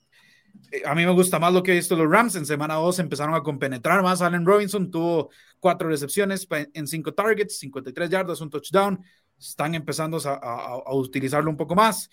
[0.72, 2.36] eh, a mí me gusta más lo que he visto los Rams.
[2.36, 4.22] En semana 2 empezaron a compenetrar más.
[4.22, 9.04] Allen Robinson tuvo cuatro recepciones en cinco targets, 53 yardas, un touchdown.
[9.50, 12.10] Están empezando a, a, utilizarlo un poco más.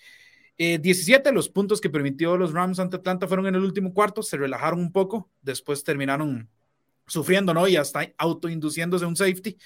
[0.57, 4.21] 17 eh, los puntos que permitió los Rams ante Atlanta fueron en el último cuarto.
[4.21, 5.29] Se relajaron un poco.
[5.41, 6.49] Después terminaron
[7.07, 7.67] sufriendo, ¿no?
[7.67, 9.57] Y hasta autoinduciéndose un safety.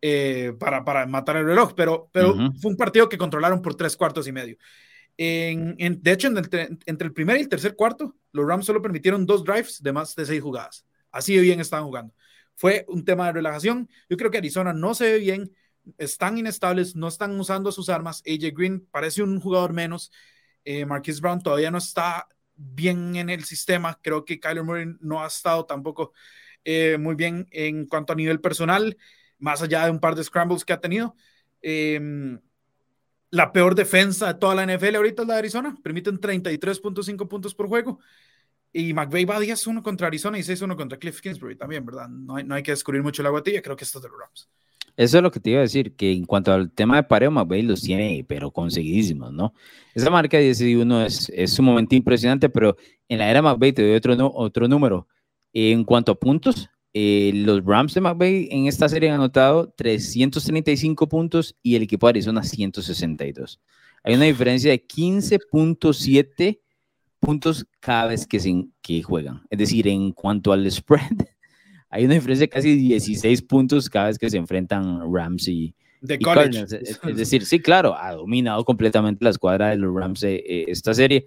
[0.00, 3.96] Eh, para, para matar el reloj, pero, pero fue un partido que controlaron por tres
[3.96, 4.56] cuartos y medio.
[5.16, 9.42] En, de hecho, entre el primer y el tercer cuarto, los Rams solo permitieron dos
[9.42, 10.86] drives de más de seis jugadas.
[11.10, 12.14] Así de bien estaban jugando.
[12.54, 13.88] Fue un tema de relajación.
[14.08, 15.52] Yo creo que Arizona no se ve bien,
[15.96, 18.22] están inestables, no están usando sus armas.
[18.26, 20.12] AJ Green parece un jugador menos.
[20.64, 23.98] Eh, Marquis Brown todavía no está bien en el sistema.
[24.02, 26.12] Creo que Kyler Murray no ha estado tampoco
[26.64, 28.96] eh, muy bien en cuanto a nivel personal,
[29.38, 31.16] más allá de un par de scrambles que ha tenido.
[31.62, 32.00] Eh,
[33.30, 35.76] la peor defensa de toda la NFL ahorita es la de Arizona.
[35.82, 38.00] Permiten 33.5 puntos por juego.
[38.72, 42.08] Y McVay va 10-1 contra Arizona y 6-1 contra Cliff Kingsbury también, ¿verdad?
[42.08, 43.62] No hay, no hay que descubrir mucho la guatilla.
[43.62, 44.48] Creo que esto es de los Rams.
[44.98, 47.30] Eso es lo que te iba a decir, que en cuanto al tema de pareo,
[47.30, 49.54] McVay los tiene, pero conseguidísimos, ¿no?
[49.94, 52.76] Esa marca de 10-1 es, es sumamente impresionante, pero
[53.08, 55.06] en la era McVay te doy otro, otro número.
[55.52, 61.08] En cuanto a puntos, eh, los Rams de McVay en esta serie han anotado 335
[61.08, 63.60] puntos y el equipo de Arizona 162.
[64.02, 66.58] Hay una diferencia de 15.7
[67.20, 69.42] puntos cada vez que, que juegan.
[69.48, 71.18] Es decir, en cuanto al spread,
[71.90, 76.18] hay una diferencia de casi 16 puntos cada vez que se enfrentan Rams y, de
[76.18, 76.72] Cardinals.
[76.72, 80.94] Es, decir, sí, claro, ha dominado completamente la escuadra de los Rams eh, eh, esta
[80.94, 81.26] serie.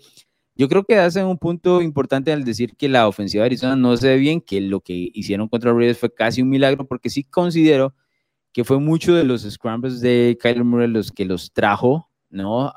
[0.56, 3.96] Yo creo que hacen un punto importante al decir que la ofensiva de Arizona no
[3.98, 7.24] se ve bien, que lo que hicieron contra Raiders fue casi un milagro, porque sí
[7.24, 7.96] considero
[8.54, 12.74] que fue mucho de los scrambles de Kyler Murray los que los trajo, ¿no?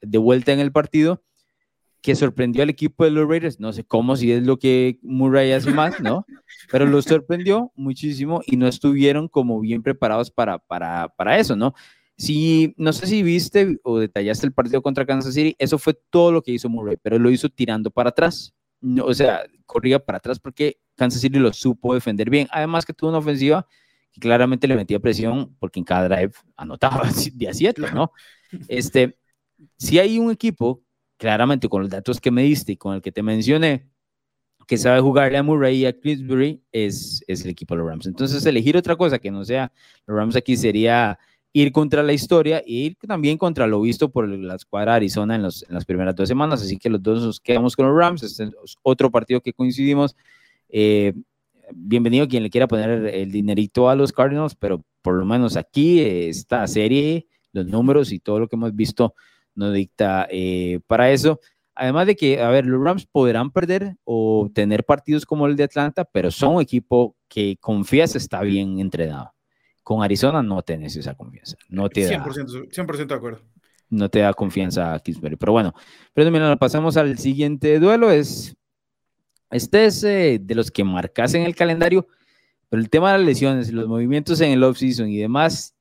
[0.00, 1.22] de vuelta en el partido,
[2.06, 3.58] que sorprendió al equipo de los Raiders.
[3.58, 6.24] No sé cómo, si es lo que Murray hace más, ¿no?
[6.70, 11.74] Pero los sorprendió muchísimo y no estuvieron como bien preparados para, para, para eso, ¿no?
[12.16, 16.30] Si, no sé si viste o detallaste el partido contra Kansas City, eso fue todo
[16.30, 18.54] lo que hizo Murray, pero lo hizo tirando para atrás.
[19.02, 22.46] o sea, corría para atrás porque Kansas City lo supo defender bien.
[22.52, 23.66] Además que tuvo una ofensiva
[24.12, 27.02] que claramente le metía presión porque en cada drive anotaba
[27.34, 28.12] de a siete, ¿no?
[28.68, 29.18] Este,
[29.76, 30.85] si hay un equipo,
[31.16, 33.88] claramente con los datos que me diste y con el que te mencioné,
[34.66, 38.06] que sabe jugarle a Murray y a Clisbury, es, es el equipo de los Rams.
[38.06, 39.72] Entonces, elegir otra cosa que no sea
[40.06, 41.18] los Rams aquí sería
[41.52, 45.36] ir contra la historia e ir también contra lo visto por la escuadra de Arizona
[45.36, 46.62] en, las primeras dos semanas.
[46.62, 48.22] Así que los dos nos quedamos con los Rams.
[48.22, 50.16] Este es otro partido que coincidimos.
[50.68, 51.14] Eh,
[51.74, 56.00] bienvenido quien le quiera poner el dinerito a los Cardinals, pero por lo menos aquí
[56.00, 59.14] esta serie, los números y todo lo que hemos visto
[59.56, 61.40] nos dicta eh, para eso.
[61.74, 65.64] Además de que, a ver, los Rams podrán perder o tener partidos como el de
[65.64, 69.32] Atlanta, pero son un equipo que confías está bien entrenado.
[69.82, 71.56] Con Arizona no tenés esa confianza.
[71.68, 73.40] No te 100%, 100 de acuerdo.
[73.88, 75.36] No te da confianza a Kingsbury.
[75.36, 75.74] Pero bueno,
[76.12, 78.10] pero mira, pasamos al siguiente duelo.
[78.10, 78.56] Es,
[79.50, 82.08] este es eh, de los que marcas en el calendario,
[82.68, 85.76] pero el tema de las lesiones, los movimientos en el offseason y demás,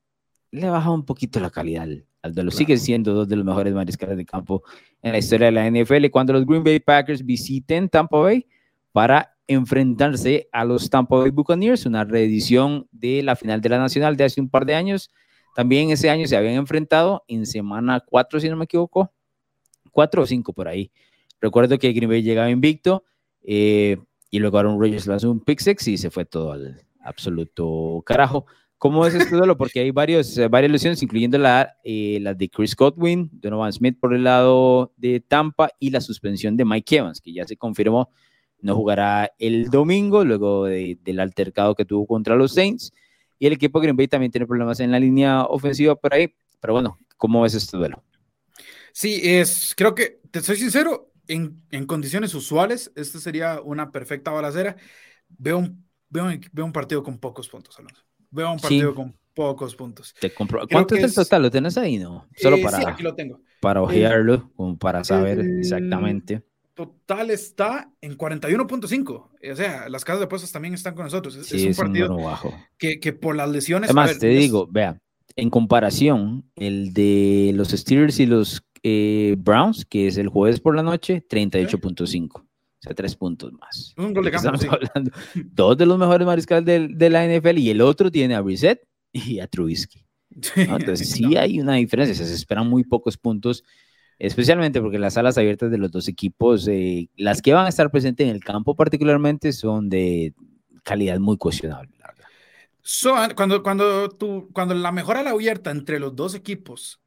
[0.52, 2.52] le baja un poquito la calidad al, al duelo.
[2.52, 4.64] Sigue siendo dos de los mejores mariscales de campo
[5.02, 6.10] en la historia de la NFL.
[6.12, 8.48] Cuando los Green Bay Packers visiten Tampa Bay
[8.92, 14.18] para enfrentarse a los Tampa Bay Buccaneers, una reedición de la final de la Nacional
[14.18, 15.12] de hace un par de años.
[15.56, 19.14] También ese año se habían enfrentado en semana 4, si no me equivoco,
[19.92, 20.92] 4 o 5 por ahí.
[21.40, 23.04] Recuerdo que Green Bay llegaba invicto
[23.44, 23.98] eh,
[24.32, 28.46] y luego Aaron Rodgers lanzó un pick six y se fue todo al absoluto carajo.
[28.78, 29.58] ¿Cómo es este duelo?
[29.58, 33.98] Porque hay varios, eh, varias lesiones, incluyendo la, eh, la de Chris Godwin, Donovan Smith
[34.00, 38.10] por el lado de Tampa y la suspensión de Mike Evans, que ya se confirmó
[38.66, 42.94] no jugará el domingo luego del altercado que tuvo contra los Saints.
[43.38, 46.34] Y el equipo Green Bay también tiene problemas en la línea ofensiva por ahí.
[46.60, 48.04] Pero bueno, ¿cómo ves este duelo?
[48.92, 54.32] Sí, es, creo que, te soy sincero, en, en condiciones usuales, esta sería una perfecta
[54.32, 54.78] balacera.
[55.28, 58.05] Veo un, veo, veo un partido con pocos puntos, Alonso.
[58.36, 60.14] Veo un partido con pocos puntos.
[60.20, 60.68] Te compro...
[60.72, 61.42] ¿Cuánto es el total?
[61.44, 61.98] ¿Lo tienes ahí?
[61.98, 63.42] No, solo eh, para, sí, aquí lo tengo.
[63.60, 66.44] para ojearlo, como para saber exactamente.
[66.74, 69.12] Total está en 41.5.
[69.14, 71.36] O sea, las casas de apuestas también están con nosotros.
[71.38, 72.54] Es, Sí, es un es partido bajo.
[72.78, 73.90] que, que por las lesiones.
[73.90, 75.00] Además, ver, te es- digo, vea,
[75.38, 80.76] en comparación, el de los Steelers y los eh, Browns, que es el jueves por
[80.76, 82.46] la noche, 38.5.
[82.86, 83.94] O sea, tres puntos más.
[83.98, 85.12] Un gol de ¿De campo, estamos hablando?
[85.34, 88.82] Dos de los mejores mariscales del- de, la NFL y el otro tiene a Brissett
[89.12, 90.06] y a Trubisky.
[90.68, 90.78] ¿no?
[90.78, 91.40] Entonces, sí No.
[91.40, 92.14] hay una diferencia.
[92.14, 93.64] Se esperan muy pocos puntos,
[94.20, 97.90] especialmente porque las alas abiertas de los dos equipos, eh, las que van a estar
[97.90, 100.34] presentes en el campo particularmente, son de
[100.84, 101.92] calidad muy cuestionable.
[102.00, 102.26] la verdad.
[102.84, 107.02] So, cuando, cuando, tú, cuando la mejor ala abierta entre los dos equipos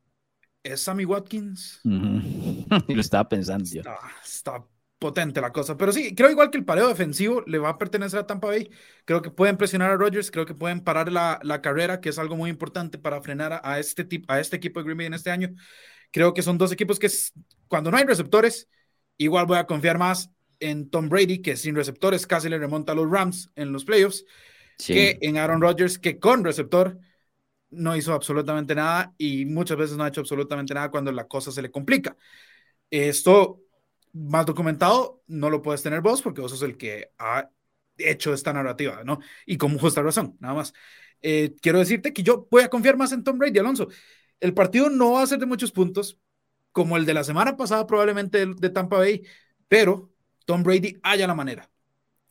[0.64, 1.80] es Sammy Watkins.
[1.84, 3.80] Lo estaba pensando yo.
[3.80, 4.64] está, está
[4.98, 5.76] potente la cosa.
[5.76, 8.70] Pero sí, creo igual que el pareo defensivo le va a pertenecer a Tampa Bay.
[9.04, 12.18] Creo que pueden presionar a Rodgers, creo que pueden parar la, la carrera, que es
[12.18, 15.06] algo muy importante para frenar a, a este, tip, a este equipo de Green Bay
[15.06, 15.50] en este año.
[16.10, 17.32] Creo que son dos equipos que es-
[17.68, 18.68] cuando no hay receptores,
[19.18, 20.30] igual voy a confiar más
[20.60, 24.24] en Tom Brady, que sin receptores casi le remonta a los Rams en los playoffs.
[24.78, 24.94] Sí.
[24.94, 26.98] que en Aaron Rodgers, que con receptor
[27.70, 31.52] no hizo absolutamente nada y muchas veces no ha hecho absolutamente nada cuando la cosa
[31.52, 32.16] se le complica.
[32.90, 33.60] Esto
[34.18, 37.50] más documentado no lo puedes tener vos porque vos sos el que ha
[37.98, 39.20] hecho esta narrativa, ¿no?
[39.46, 40.72] Y con justa razón, nada más.
[41.20, 43.88] Eh, quiero decirte que yo voy a confiar más en Tom Brady, Alonso.
[44.40, 46.18] El partido no va a ser de muchos puntos,
[46.72, 49.24] como el de la semana pasada probablemente de, Tampa Bay,
[49.68, 50.12] pero
[50.44, 51.70] Tom Brady haya la manera.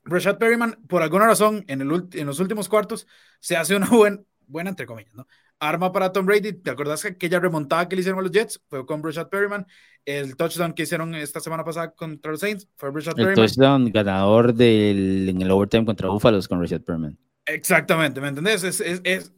[0.03, 3.07] Rashad Perryman, por alguna razón, en, el en los últimos cuartos,
[3.39, 5.27] se hace una buen, buena, entre comillas, ¿no?
[5.59, 6.53] Arma para Tom Brady.
[6.53, 9.65] ¿Te acordás que aquella remontada que le hicieron a los Jets fue con Rashad Perryman?
[10.05, 13.35] El touchdown que hicieron esta semana pasada contra los Saints fue Rashad El Perryman.
[13.35, 17.17] touchdown ganador del, en el overtime contra Búfalos con Richard Perman.
[17.45, 18.63] Exactamente, ¿me entendés?
[18.63, 19.31] Es, es, es,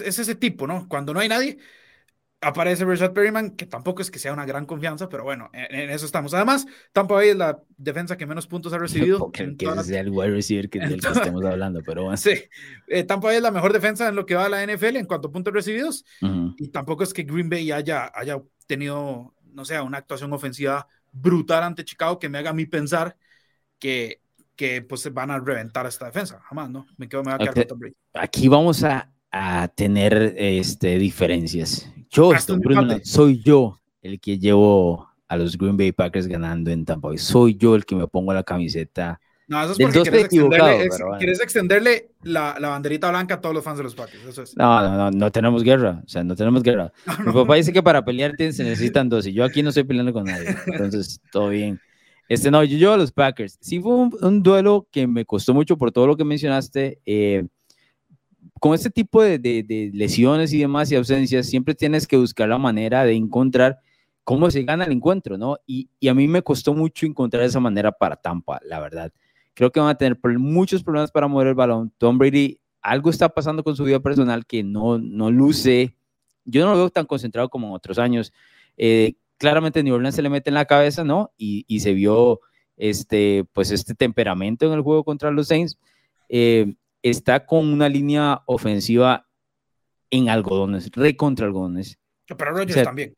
[0.00, 0.86] es ese tipo, ¿no?
[0.88, 1.58] Cuando no hay nadie,
[2.42, 5.90] aparece Rashad Perryman, que tampoco es que sea una gran confianza, pero bueno, en, en
[5.90, 6.34] eso estamos.
[6.34, 9.30] Además, Tampa Bay es la defensa que menos puntos ha recibido.
[9.32, 12.16] Que toda sea el wide receiver que, del que estamos hablando, pero bueno.
[12.16, 12.34] Sí,
[12.88, 15.06] eh, Tampa Bay es la mejor defensa en lo que va a la NFL en
[15.06, 16.04] cuanto a puntos recibidos.
[16.20, 16.54] Ujú.
[16.58, 21.62] Y tampoco es que Green Bay haya, haya tenido, no sé, una actuación ofensiva brutal
[21.62, 23.16] ante Chicago que me haga a mí pensar
[23.78, 24.22] que,
[24.56, 26.40] que pues van a reventar esta defensa.
[26.44, 26.86] Jamás, ¿no?
[26.96, 27.56] Me quedo, me va a quedar Ok.
[27.56, 27.94] con Tom Brady.
[28.14, 31.90] Aquí vamos a, a tener este, diferencias.
[32.12, 36.84] Yo, Hasta Bruno, soy yo el que llevo a los Green Bay Packers ganando en
[36.84, 37.18] Tampa Bay.
[37.18, 39.18] Soy yo el que me pongo la camiseta.
[39.48, 41.18] No, eso es porque quieres extenderle, ex- bueno.
[41.18, 44.24] quieres extenderle la, la banderita blanca a todos los fans de los Packers.
[44.24, 44.56] Eso es.
[44.56, 46.00] No, no, no, no tenemos guerra.
[46.04, 46.92] O sea, no tenemos guerra.
[47.06, 47.32] No, Mi no.
[47.34, 50.12] papá dice que para pelear te- se necesitan dos y yo aquí no estoy peleando
[50.12, 50.54] con nadie.
[50.66, 51.80] Entonces, todo bien.
[52.28, 53.58] Este, no, yo llevo a los Packers.
[53.60, 57.00] Sí fue un, un duelo que me costó mucho por todo lo que mencionaste.
[57.04, 57.44] eh,
[58.62, 62.58] con este tipo de, de- lesiones y demás y ausencias, siempre tienes que buscar la
[62.58, 63.80] manera de encontrar
[64.22, 65.56] cómo se gana el encuentro, ¿no?
[65.66, 69.12] Y, y a mí me costó mucho encontrar esa manera para Tampa, la verdad.
[69.54, 71.92] Creo que van a tener muchos problemas para mover el balón.
[71.98, 75.96] Tom Brady, algo está pasando con su vida personal que no, no luce.
[76.44, 78.32] Yo no lo veo tan concentrado como en otros años.
[78.76, 81.32] Eh, claramente New Orleans se le mete en la cabeza, ¿no?
[81.36, 82.38] Y, y se vio
[82.76, 85.76] este, pues este temperamento en el juego contra los Saints.
[86.28, 89.26] Eh, está con una línea ofensiva
[90.10, 91.98] en algodones, recontra algodones.
[92.26, 93.14] Pero O sea, también.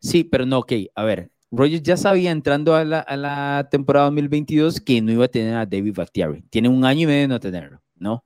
[0.00, 4.06] Sí, pero no, ok, a ver, Rogers ya sabía entrando a la, a la temporada
[4.06, 6.42] 2022 que no iba a tener a David Bakhtiari.
[6.50, 8.24] Tiene un año y medio de no tenerlo, ¿no?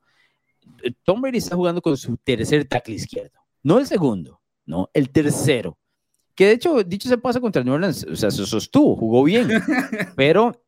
[1.03, 5.77] Tom Brady está jugando con su tercer tackle izquierdo, no el segundo, no, el tercero.
[6.35, 9.49] Que de hecho, dicho se pasa contra New Orleans, o sea, se sostuvo, jugó bien,
[10.15, 10.63] pero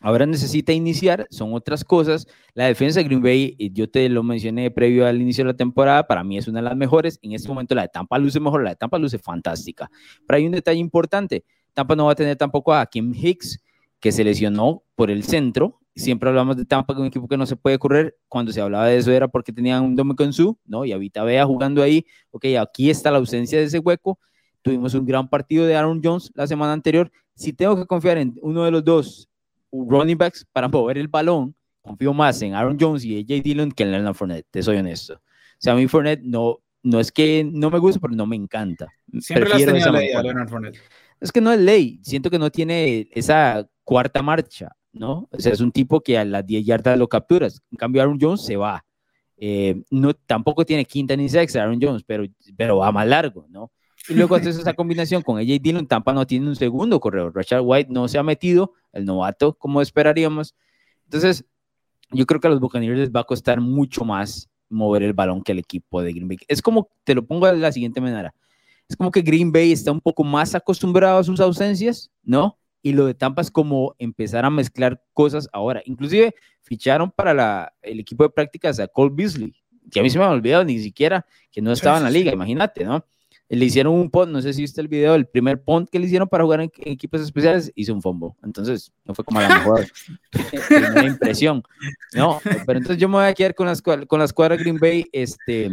[0.00, 2.26] ahora necesita iniciar, son otras cosas.
[2.54, 5.56] La defensa de Green Bay, eh, yo te lo mencioné previo al inicio de la
[5.56, 7.18] temporada, para mí es una de las mejores.
[7.22, 9.90] En este momento la de Tampa luce mejor, la de Tampa luce fantástica.
[10.26, 11.44] Pero hay un detalle importante,
[11.74, 13.60] Tampa no va a tener tampoco a Kim Hicks,
[14.00, 15.78] que se lesionó por el centro.
[15.94, 18.16] Siempre hablamos de Tampa como un equipo que no se puede correr.
[18.28, 20.84] Cuando se hablaba de eso era porque tenían un Dominican Su, ¿no?
[20.84, 22.06] Y ahorita vea jugando ahí.
[22.30, 24.18] Ok, aquí está la ausencia de ese hueco.
[24.62, 27.10] Tuvimos un gran partido de Aaron Jones la semana anterior.
[27.34, 29.29] Si tengo que confiar en uno de los dos
[29.72, 33.82] running backs para mover el balón, confío más en Aaron Jones y AJ Dillon que
[33.82, 35.20] en Leonard Fournette, te soy honesto.
[35.58, 38.88] sea, a mí Fournette no, no es que no me guste, pero no me encanta.
[39.20, 40.78] Siempre ley a Leonard Fournette.
[41.20, 45.28] Es que no es ley, siento que no tiene esa cuarta marcha, ¿no?
[45.30, 47.60] O sea, es un tipo que a las 10 yardas lo capturas.
[47.70, 48.84] En cambio, Aaron Jones se va.
[49.36, 52.24] Eh, no, tampoco tiene quinta ni sexta Aaron Jones, pero,
[52.56, 53.70] pero va más largo, ¿no?
[54.10, 57.34] Y luego haces esa combinación con AJ Dillon, Tampa no tiene un segundo corredor.
[57.34, 60.54] Richard White no se ha metido, el novato, como esperaríamos.
[61.04, 61.44] Entonces,
[62.10, 65.42] yo creo que a los Buccaneers les va a costar mucho más mover el balón
[65.42, 66.38] que el equipo de Green Bay.
[66.48, 68.34] Es como, te lo pongo de la siguiente manera,
[68.88, 72.58] es como que Green Bay está un poco más acostumbrado a sus ausencias, ¿no?
[72.82, 75.80] Y lo de Tampa es como empezar a mezclar cosas ahora.
[75.84, 79.54] Inclusive ficharon para la, el equipo de prácticas a Cole Beasley,
[79.92, 82.32] que a mí se me ha olvidado ni siquiera que no estaba en la liga,
[82.32, 83.04] imagínate, ¿no?
[83.50, 86.06] Le hicieron un punt, no sé si viste el video, el primer punt que le
[86.06, 88.30] hicieron para jugar en, equipos especiales, hizo un fumble.
[88.44, 89.86] Entonces, no fue como la mejor
[90.68, 91.62] primera impresión.
[92.14, 95.04] No, pero entonces yo me voy a quedar con las, con la escuadra Green Bay.
[95.12, 95.70] Este,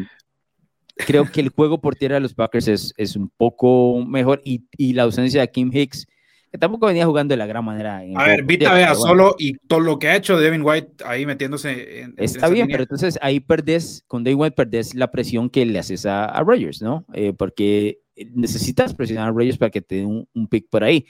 [0.96, 4.66] creo que el juego por tierra de los Packers es, es un poco mejor y,
[4.76, 6.08] y la ausencia de Kim Hicks
[6.52, 7.98] que tampoco venía jugando de la gran manera.
[8.16, 12.02] a ver, Vita vea solo y todo lo que ha hecho Devin White ahí metiéndose
[12.02, 12.14] en.
[12.18, 16.06] Está bien, pero entonces ahí perdés, con Devin White perdés la presión que le haces
[16.06, 17.06] a, a Rogers, ¿no?
[17.14, 18.00] Eh, porque
[18.34, 21.06] necesitas presionar a Rogers para que te dé un, un, pick por ahí.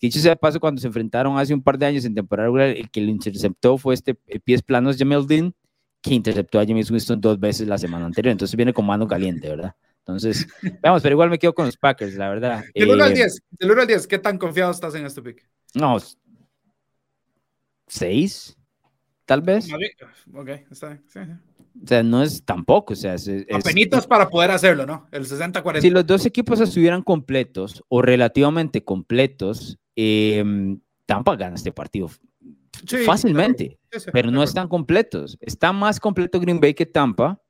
[0.00, 2.90] Dicho sea paso, cuando se enfrentaron hace un par de años en temporada regular, el
[2.90, 5.54] que lo interceptó fue este pies planos Jamel Dean,
[6.02, 8.32] que interceptó a James Winston dos veces la semana anterior.
[8.32, 9.76] Entonces viene con mano caliente, ¿verdad?
[10.04, 10.48] Entonces,
[10.82, 12.64] vamos, pero igual me quedo con los Packers, la verdad.
[12.74, 15.22] Del 1 al 10, eh, del 1 al 10, ¿qué tan confiado estás en este
[15.22, 15.48] pick?
[15.74, 15.96] No,
[17.86, 18.56] 6,
[19.24, 19.68] tal vez.
[20.34, 21.04] Ok, está bien.
[21.06, 21.18] Sí,
[21.82, 25.08] O sea, no es tampoco, o sea, es, Apenitas para poder hacerlo, ¿no?
[25.12, 25.80] El 60-40.
[25.80, 30.42] Si los dos equipos estuvieran completos o relativamente completos, eh,
[31.06, 32.10] Tampa gana este partido
[33.04, 33.78] fácilmente,
[34.12, 35.36] pero no están completos.
[35.40, 37.41] Está más completo Green Bay que Tampa,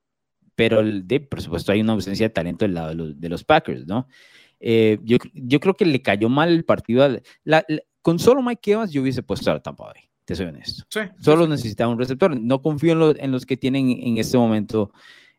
[0.54, 3.44] pero de, por supuesto hay una ausencia de talento del lado de los, de los
[3.44, 4.06] Packers, ¿no?
[4.60, 7.20] Eh, yo, yo, creo que le cayó mal el partido.
[7.42, 7.64] La,
[8.00, 10.84] con solo Mike Evans yo hubiese puesto a Tampa Bay, te soy honesto.
[11.18, 12.38] solo necesitaba un receptor.
[12.38, 14.92] No confío en, en, los que tienen en este momento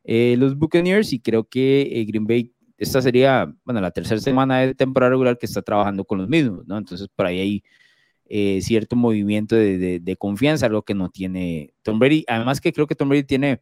[0.03, 4.59] eh, los Buccaneers y creo que eh, Green Bay, esta sería, bueno, la tercera semana
[4.59, 6.78] de temporada regular que está trabajando con los mismos, ¿no?
[6.78, 11.99] Entonces por ahí hay cierto movimiento de, de, de confianza, algo que no tiene Tom
[11.99, 12.26] Brady.
[12.28, 13.61] Además que creo que Tom Brady tiene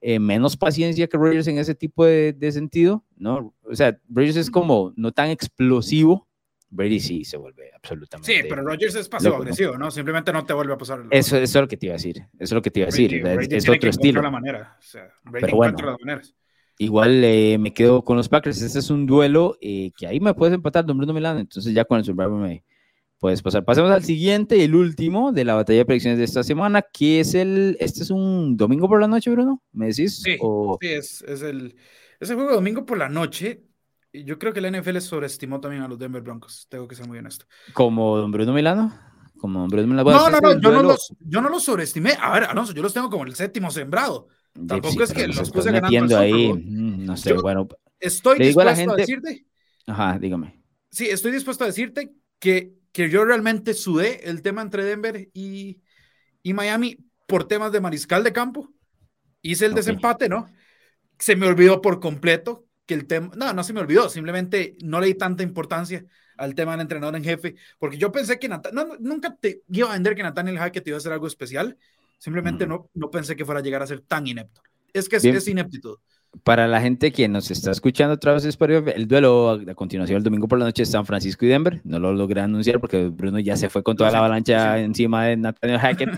[0.00, 3.54] eh, menos paciencia que Rogers en ese tipo de, de, sentido, ¿no?
[3.62, 6.28] O sea, Rogers es como no tan explosivo.
[6.70, 8.30] Brady sí se vuelve absolutamente.
[8.30, 9.90] Sí, pero Rogers es pasivo agresivo, ¿no?
[9.90, 11.00] Simplemente no te vuelve a pasar.
[11.10, 12.18] Eso, eso, es lo que te iba a decir.
[12.18, 13.22] Eso es lo que te iba a decir.
[13.22, 14.20] Brady, es, otro estilo.
[14.20, 14.76] La manera.
[14.78, 15.76] O sea, pero bueno,
[16.76, 18.60] igual eh, me quedo con los Packers.
[18.60, 21.38] Este es un duelo eh, que ahí me puedes empatar, Don Bruno Milán.
[21.38, 22.64] Entonces ya con el Survivor me,
[23.18, 23.64] puedes pasar.
[23.64, 27.20] Pasemos al siguiente y el último de la batalla de predicciones de esta semana, que
[27.20, 27.76] es el.
[27.80, 29.62] Este es un domingo por la noche, Bruno.
[29.72, 30.22] ¿Me decís?
[30.22, 31.76] Sí, sí es, es, el,
[32.20, 33.64] es el juego de domingo por la noche.
[34.12, 36.66] Yo creo que la NFL sobreestimó también a los Denver Broncos.
[36.70, 37.46] Tengo que ser muy honesto.
[37.74, 38.98] ¿Como don Bruno Milano?
[39.36, 40.10] Como don Bruno Milano.
[40.10, 42.14] No, no, no, yo no, los, yo no los sobreestimé.
[42.20, 44.28] A ver, Alonso, yo los tengo como el séptimo sembrado.
[44.66, 46.52] Tampoco es que los puse ganando ahí.
[46.52, 47.68] Mm, no sé, bueno.
[48.00, 49.46] Estoy dispuesto a, decirte.
[49.86, 50.62] Ajá, dígame.
[50.90, 55.80] Sí, estoy dispuesto a decirte que que yo realmente sudé el tema entre Denver y,
[56.42, 58.72] y Miami por temas de mariscal de campo.
[59.42, 60.48] Hice el desempate, ¿no?
[61.18, 65.00] Se me olvidó por completo que el tema, no, no se me olvidó, simplemente no
[65.00, 66.04] le di tanta importancia
[66.36, 68.60] al tema del entrenador en jefe, porque yo pensé que no,
[69.00, 71.76] nunca te iba a vender que Nathaniel Hackett iba a hacer algo especial,
[72.16, 74.62] simplemente no, no pensé que fuera a llegar a ser tan inepto.
[74.92, 75.98] Es que es, es ineptitud
[76.42, 80.48] para la gente que nos está escuchando otra vez, el duelo a continuación el domingo
[80.48, 81.80] por la noche es San Francisco y Denver.
[81.84, 85.36] No lo logré anunciar porque Bruno ya se fue con toda la avalancha encima de
[85.36, 86.10] Nathaniel Hackett.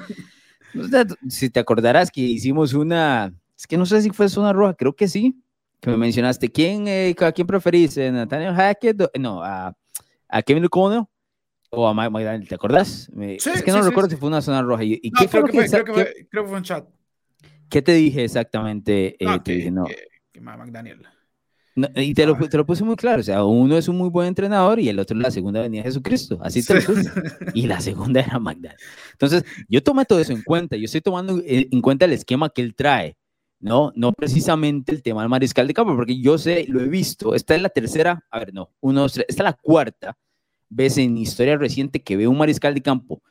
[1.29, 4.95] si te acordarás que hicimos una, es que no sé si fue una roja, creo
[4.95, 5.41] que sí,
[5.81, 6.51] que me mencionaste.
[6.51, 7.97] ¿Quién, eh, ¿A quién preferís?
[7.97, 9.17] ¿Nathaniel Hackett?
[9.19, 9.75] No, a,
[10.29, 11.05] a Kevin O'Connell
[11.71, 13.09] o a Mike McDaniel, ¿te acordás?
[13.17, 14.83] es que no recuerdo si fue una zona roja.
[14.85, 16.85] ¿Y, qué creo, que fue, creo, que fue, creo que fue un chat.
[17.71, 19.17] ¿Qué te dije exactamente?
[19.19, 19.85] Eh, te dije, no.
[20.33, 21.07] Que, McDaniel.
[21.95, 24.29] y te lo, te lo, puse muy claro, o sea, uno es un muy buen
[24.29, 27.11] entrenador y el otro es la segunda venía de Jesucristo, así te lo puse.
[27.55, 28.77] Y la segunda era McDaniel.
[29.13, 32.63] Entonces, yo tomé todo eso en cuenta, yo estoy tomando en cuenta el esquema que
[32.63, 33.17] él trae,
[33.61, 33.93] ¿no?
[33.95, 37.55] No precisamente el tema del mariscal de campo, porque yo sé, lo he visto, esta
[37.55, 40.19] es la tercera, a ver, no, uno, esta es la cuarta
[40.69, 43.23] vez en historia reciente que veo un mariscal de campo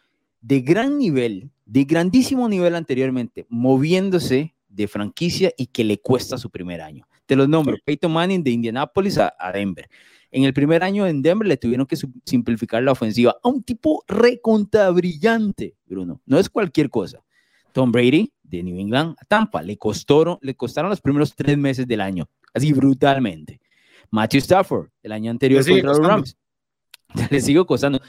[0.41, 6.49] de gran nivel, de grandísimo nivel anteriormente, moviéndose de franquicia y que le cuesta su
[6.49, 7.07] primer año.
[7.25, 9.89] Te los nombro, Peyton Manning de Indianapolis a, Denver.
[10.31, 14.03] En el primer año en Denver le tuvieron que simplificar la ofensiva a un tipo
[14.07, 16.21] reconta brillante, Bruno.
[16.25, 17.23] No es cualquier cosa.
[17.71, 19.61] Tom Brady de New England a Tampa.
[19.61, 23.59] Le, costaron, le costaron los primeros tres meses del año, así brutalmente.
[24.11, 26.37] Matthew Stafford, el año anterior contra los Rams.
[27.32, 27.99] Le sigo costando.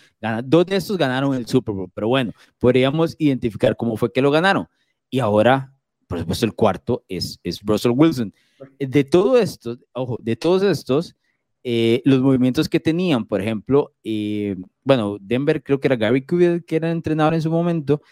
[0.45, 4.31] Dos de estos ganaron el Super Bowl, pero bueno, podríamos identificar cómo fue que lo
[4.31, 4.67] ganaron.
[5.09, 5.73] Y ahora,
[6.07, 8.33] por supuesto, el cuarto es, es Russell Wilson.
[8.79, 11.17] De todo esto, ojo, de todos estos,
[11.65, 16.65] eh, los movimientos que tenían, por ejemplo, eh, bueno, Denver creo que era Gary Kubiak
[16.65, 18.03] que era entrenador en su momento,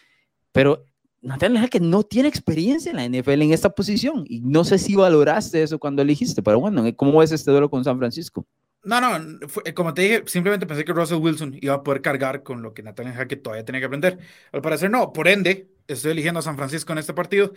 [0.52, 0.84] pero
[1.20, 4.94] Nathaniel que no tiene experiencia en la NFL en esta posición y no sé si
[4.94, 8.46] valoraste eso cuando elegiste, pero bueno, ¿cómo ves este duelo con San Francisco?
[8.88, 12.42] No, no, eh, como te dije, simplemente pensé que Russell Wilson iba a poder cargar
[12.42, 14.18] con lo que Nathaniel Hackett todavía tenía que aprender.
[14.50, 17.52] Al parecer no, por ende, estoy eligiendo a San Francisco en este partido.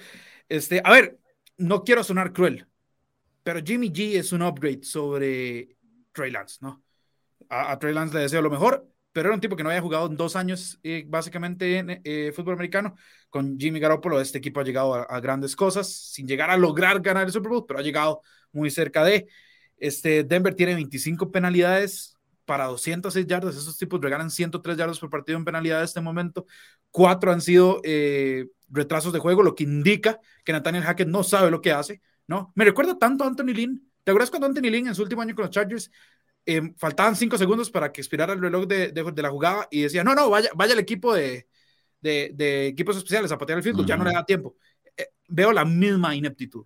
[0.49, 1.19] Este, a ver,
[1.55, 2.67] no quiero sonar cruel,
[3.43, 5.77] pero Jimmy G es un upgrade sobre
[6.11, 6.83] Trey Lance, ¿no?
[7.47, 10.07] A, Trey Lance le deseo lo mejor, pero era un tipo que no había jugado
[10.07, 12.95] en dos años eh, básicamente en eh, fútbol americano.
[13.29, 17.25] Con Jimmy Garoppolo, este equipo ha llegado a, grandes cosas, sin llegar a lograr ganar
[17.25, 18.21] el Super Bowl, pero ha llegado
[18.51, 19.29] muy cerca de.
[19.81, 22.15] Este, Denver tiene 25 penalidades
[22.45, 23.55] para 206 yardas.
[23.55, 26.45] Esos tipos regalan 103 yardas por partido en penalidades en este momento.
[26.91, 31.49] Cuatro han sido eh, retrasos de juego, lo que indica que Nathaniel Hackett no sabe
[31.49, 32.01] lo que hace.
[32.27, 32.53] ¿no?
[32.55, 33.91] Me recuerda tanto a Anthony Lynn.
[34.03, 35.89] ¿Te acuerdas cuando Anthony Lynn en su último año con los Chargers
[36.45, 40.03] eh, faltaban cinco segundos para que expirara el reloj de, de, la jugada y decía,
[40.03, 41.47] no, no, vaya, vaya el equipo de,
[41.99, 44.55] de, equipos especiales a patear el field ya no le da tiempo.
[44.95, 46.65] Eh, veo la misma ineptitud.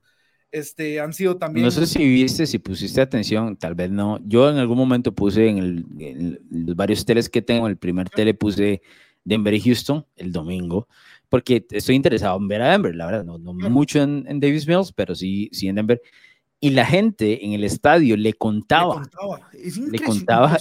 [0.56, 1.66] Este, han sido también...
[1.66, 4.22] No sé si viste, si pusiste atención, tal vez no.
[4.26, 8.34] Yo en algún momento puse en, el, los varios teles que tengo, el primer tele
[8.34, 8.82] puse
[9.26, 10.88] Denver y Houston el domingo,
[11.28, 14.66] porque estoy interesado en ver a Denver, la verdad, no, no mucho en, en, Davis
[14.66, 16.02] Mills, pero sí, sí en Denver.
[16.62, 19.04] Y la gente en el estadio le contaba,
[19.52, 20.58] le contaba,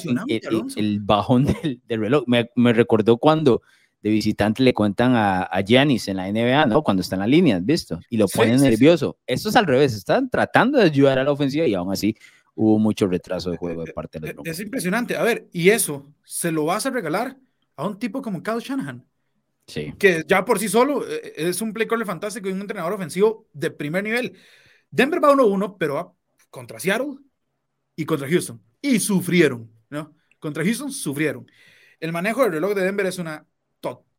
[0.74, 2.24] el, bajón del, del reloj.
[2.26, 3.62] Me, me recordó cuando
[4.04, 6.82] de visitante le cuentan a, a Giannis en la NBA, ¿no?
[6.82, 7.98] Cuando está en la línea, ¿visto?
[8.10, 9.16] Y lo ponen nervioso.
[9.26, 12.14] Esto es al revés, están tratando de ayudar a la ofensiva y aún así
[12.54, 15.16] hubo mucho retraso de juego de parte de los Es impresionante.
[15.16, 17.38] A ver, y eso, ¿se lo vas a regalar
[17.76, 19.06] a un tipo como Kyle Shanahan?
[19.66, 19.94] Sí.
[19.98, 23.48] Que ya por sí solo eh, es un play caller fantástico y un entrenador ofensivo
[23.54, 24.36] de primer nivel.
[24.90, 26.14] Denver va 1-1, pero
[26.50, 27.20] contra Seattle
[27.96, 28.60] y contra Houston.
[28.82, 30.14] Y sufrieron, ¿no?
[30.38, 31.50] Contra Houston sufrieron.
[32.00, 33.46] El manejo del reloj de Denver es una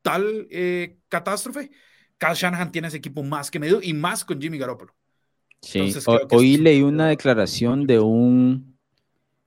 [0.06, 1.72] total eh, catástrofe,
[2.18, 4.94] Kyle Shanahan tiene ese equipo más que medio y más con Jimmy Garoppolo.
[5.62, 5.94] Sí,
[6.30, 8.78] hoy leí una declaración de un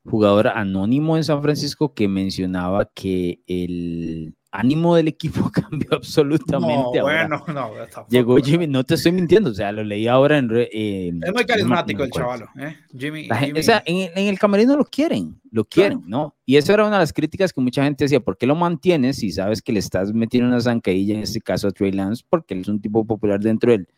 [0.04, 6.98] jugador anónimo en San Francisco que mencionaba que el ánimo del equipo cambió absolutamente.
[6.98, 7.70] No, bueno, no,
[8.08, 10.50] Llegó Jimmy, no te estoy mintiendo, o sea, lo leí ahora en...
[10.50, 12.76] es muy carismático el chaval, ¿eh?
[12.96, 16.36] Jimmy, O sea, en, el camerino lo quieren, lo quieren, ¿no?
[16.46, 19.16] Y eso era una de las críticas que mucha gente decía, ¿por qué lo mantienes
[19.16, 22.54] si sabes que le estás metiendo una zancadilla, en este caso a Trey Lance, porque
[22.54, 23.88] él es un tipo popular dentro del,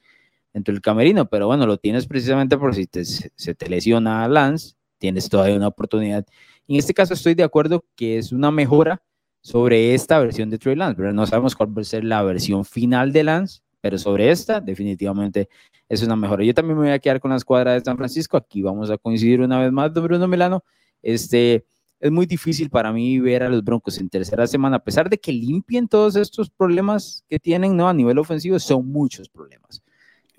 [0.52, 1.28] dentro del camerino?
[1.28, 5.68] Pero bueno, lo tienes precisamente por si se te lesiona a Lance, tienes todavía una
[5.68, 6.26] oportunidad.
[6.66, 9.02] En este caso estoy de acuerdo que es una mejora
[9.40, 12.64] sobre esta versión de Trey Lance, pero no sabemos cuál va a ser la versión
[12.64, 15.48] final de Lance, pero sobre esta definitivamente
[15.88, 16.44] es una mejora.
[16.44, 18.98] Yo también me voy a quedar con la escuadra de San Francisco, aquí vamos a
[18.98, 20.62] coincidir una vez más, don Bruno Milano.
[21.02, 21.64] Este,
[21.98, 25.18] es muy difícil para mí ver a los Broncos en tercera semana, a pesar de
[25.18, 27.88] que limpien todos estos problemas que tienen ¿no?
[27.88, 29.82] a nivel ofensivo, son muchos problemas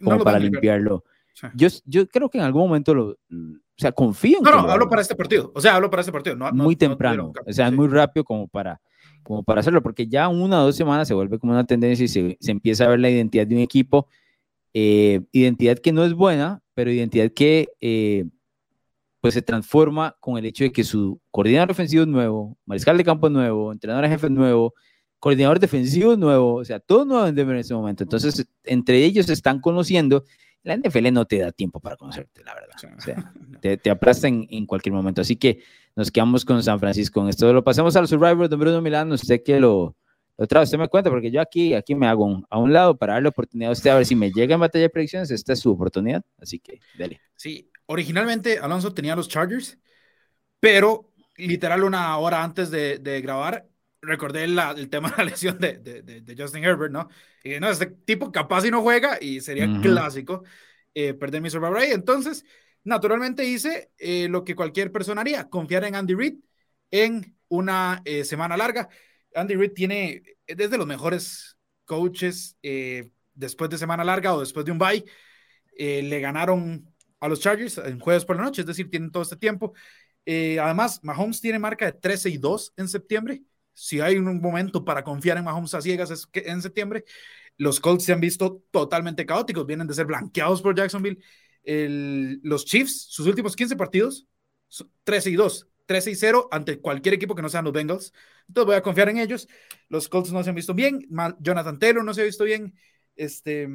[0.04, 1.04] como para limpiarlo.
[1.56, 3.18] Yo, yo creo que en algún momento lo, o
[3.78, 5.52] sea, confío en No, no, hablo para este partido.
[5.56, 6.36] O sea, hablo para este partido.
[6.36, 7.32] No, muy temprano.
[7.46, 8.80] o sea, es muy rápido como para,
[9.24, 12.08] como para hacerlo, porque ya una o dos semanas se vuelve como una tendencia y
[12.08, 14.08] se, se empieza a ver la identidad de un equipo.
[14.74, 18.26] Eh, identidad que no es buena, pero identidad que eh,
[19.20, 23.04] pues se transforma con el hecho de que su coordinador ofensivo es nuevo, mariscal de
[23.04, 24.74] campo es nuevo, entrenador jefe es nuevo,
[25.20, 28.04] coordinador defensivo es nuevo, o sea, todo nuevo en Denver en ese momento.
[28.04, 30.24] Entonces, entre ellos se están conociendo
[30.64, 32.76] la NFL no te da tiempo para conocerte, la verdad.
[32.98, 35.22] O sea, te, te aplastan en, cualquier momento.
[35.22, 35.60] Así que
[35.96, 37.22] nos quedamos con San Francisco.
[37.22, 39.12] En esto lo pasamos al Survivor, don Bruno Milán.
[39.12, 39.96] Usted que lo,
[40.38, 43.14] lo trae, usted me cuenta, porque yo aquí, aquí me hago a un lado para
[43.14, 45.32] darle oportunidad a usted a ver si me llega en batalla de predicciones.
[45.32, 46.24] Esta es su oportunidad.
[46.38, 47.22] Así que, dale.
[47.36, 49.78] Sí, originalmente Alonso tenía los Chargers,
[50.60, 53.68] pero literal una hora antes de, de grabar
[54.02, 57.08] recordé el tema de la lesión de, de, Justin Herbert, ¿no?
[57.44, 60.44] Y no, este tipo capaz y no juega y sería clásico
[60.94, 61.92] eh, perder mi Survivor ahí.
[61.92, 62.46] Entonces,
[62.84, 66.36] naturalmente hice eh, lo que cualquier persona haría, confiar en Andy Reid
[66.92, 68.90] en una eh, semana larga.
[69.36, 72.58] Andy Reid tiene, desde los mejores coaches
[73.34, 75.04] después de semana larga o después de un bye.
[75.78, 76.86] le ganaron
[77.20, 79.74] a los Chargers en jueves por la noche, es decir, tienen todo este tiempo.
[80.26, 83.42] además, Mahomes tiene marca de 13 y 2 en septiembre
[83.74, 87.06] si hay un momento para confiar en Mahomes a ciegas es que en septiembre
[87.58, 91.20] Los Colts se han visto totalmente caóticos, vienen de ser blanqueados por Jacksonville.
[91.64, 94.28] Los Chiefs, sus últimos 15 partidos,
[95.04, 98.14] 13 y 2, 13 y 0 ante cualquier equipo que no sean los Bengals.
[98.48, 99.48] Entonces voy a confiar en ellos.
[99.90, 101.08] Los Colts no se han visto bien,
[101.40, 102.76] Jonathan Taylor no se ha visto bien,
[103.16, 103.68] este,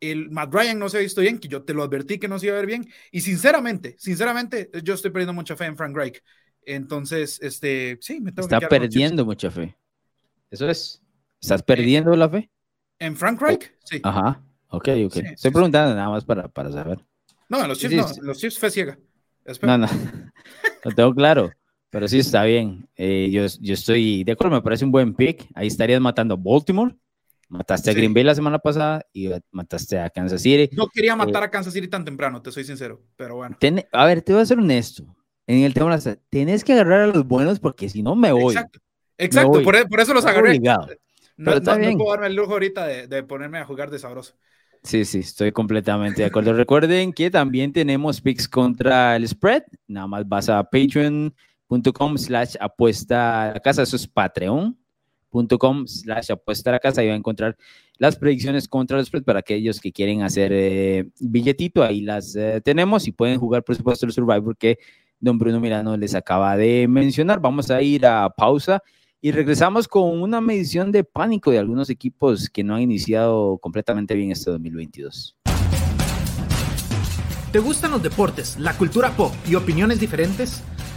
[0.00, 2.38] el Matt Ryan no se ha visto bien, que yo te lo advertí que no
[2.38, 2.88] se iba a ver bien.
[3.10, 6.22] Y sinceramente, sinceramente, yo estoy perdiendo mucha fe en Frank Reich.
[6.66, 9.76] Entonces, este, sí, me tengo Está perdiendo mucha fe.
[10.50, 11.02] Eso es.
[11.40, 12.50] ¿Estás perdiendo la fe?
[12.98, 13.72] ¿En Frank Reich?
[13.84, 14.00] Sí.
[14.02, 14.42] Ajá.
[14.76, 15.16] Ok, ok.
[15.16, 16.98] Estoy preguntando nada más para, para saber.
[17.48, 18.98] No, los Chiefs no, los Chiefs fe ciega.
[19.62, 19.86] No, no.
[20.84, 21.50] Lo tengo claro.
[21.90, 22.88] Pero sí está bien.
[22.96, 25.46] Eh, yo, yo estoy de acuerdo, me parece un buen pick.
[25.54, 26.96] Ahí estarías matando a Baltimore.
[27.48, 30.74] Mataste a Green Bay la semana pasada y mataste a Kansas City.
[30.74, 33.56] No quería matar eh, a Kansas City tan temprano, te soy sincero, pero bueno.
[33.92, 35.04] a ver, te voy a ser honesto.
[35.46, 36.18] En el tema de las...
[36.30, 38.54] Tienes que agarrar a los buenos porque si no me voy.
[38.54, 38.80] Exacto,
[39.18, 39.62] Exacto.
[39.62, 40.58] Por, e, por, eso los agarré.
[41.36, 41.92] No, está bien.
[41.92, 44.34] no, puedo darme el lujo ahorita de, de ponerme a jugar de sabroso.
[44.84, 46.52] Sí, sí, estoy completamente de acuerdo.
[46.52, 49.62] Recuerden que también tenemos picks contra el spread.
[49.88, 53.82] Nada más vas a patreon.com slash apuesta a la casa.
[53.82, 57.00] Eso es patreon.com slash apuesta a la casa.
[57.00, 57.56] Ahí va a encontrar
[57.96, 61.82] las predicciones contra el spread para aquellos que quieren hacer eh, billetito.
[61.82, 64.78] Ahí las eh, tenemos y pueden jugar, por supuesto, el Survivor que
[65.18, 67.40] don Bruno Mirano les acaba de mencionar.
[67.40, 68.82] Vamos a ir a pausa
[69.24, 74.14] y regresamos con una medición de pánico de algunos equipos que no han iniciado completamente
[74.14, 75.34] bien este 2022.
[77.50, 80.62] ¿Te gustan los deportes, la cultura pop y opiniones diferentes?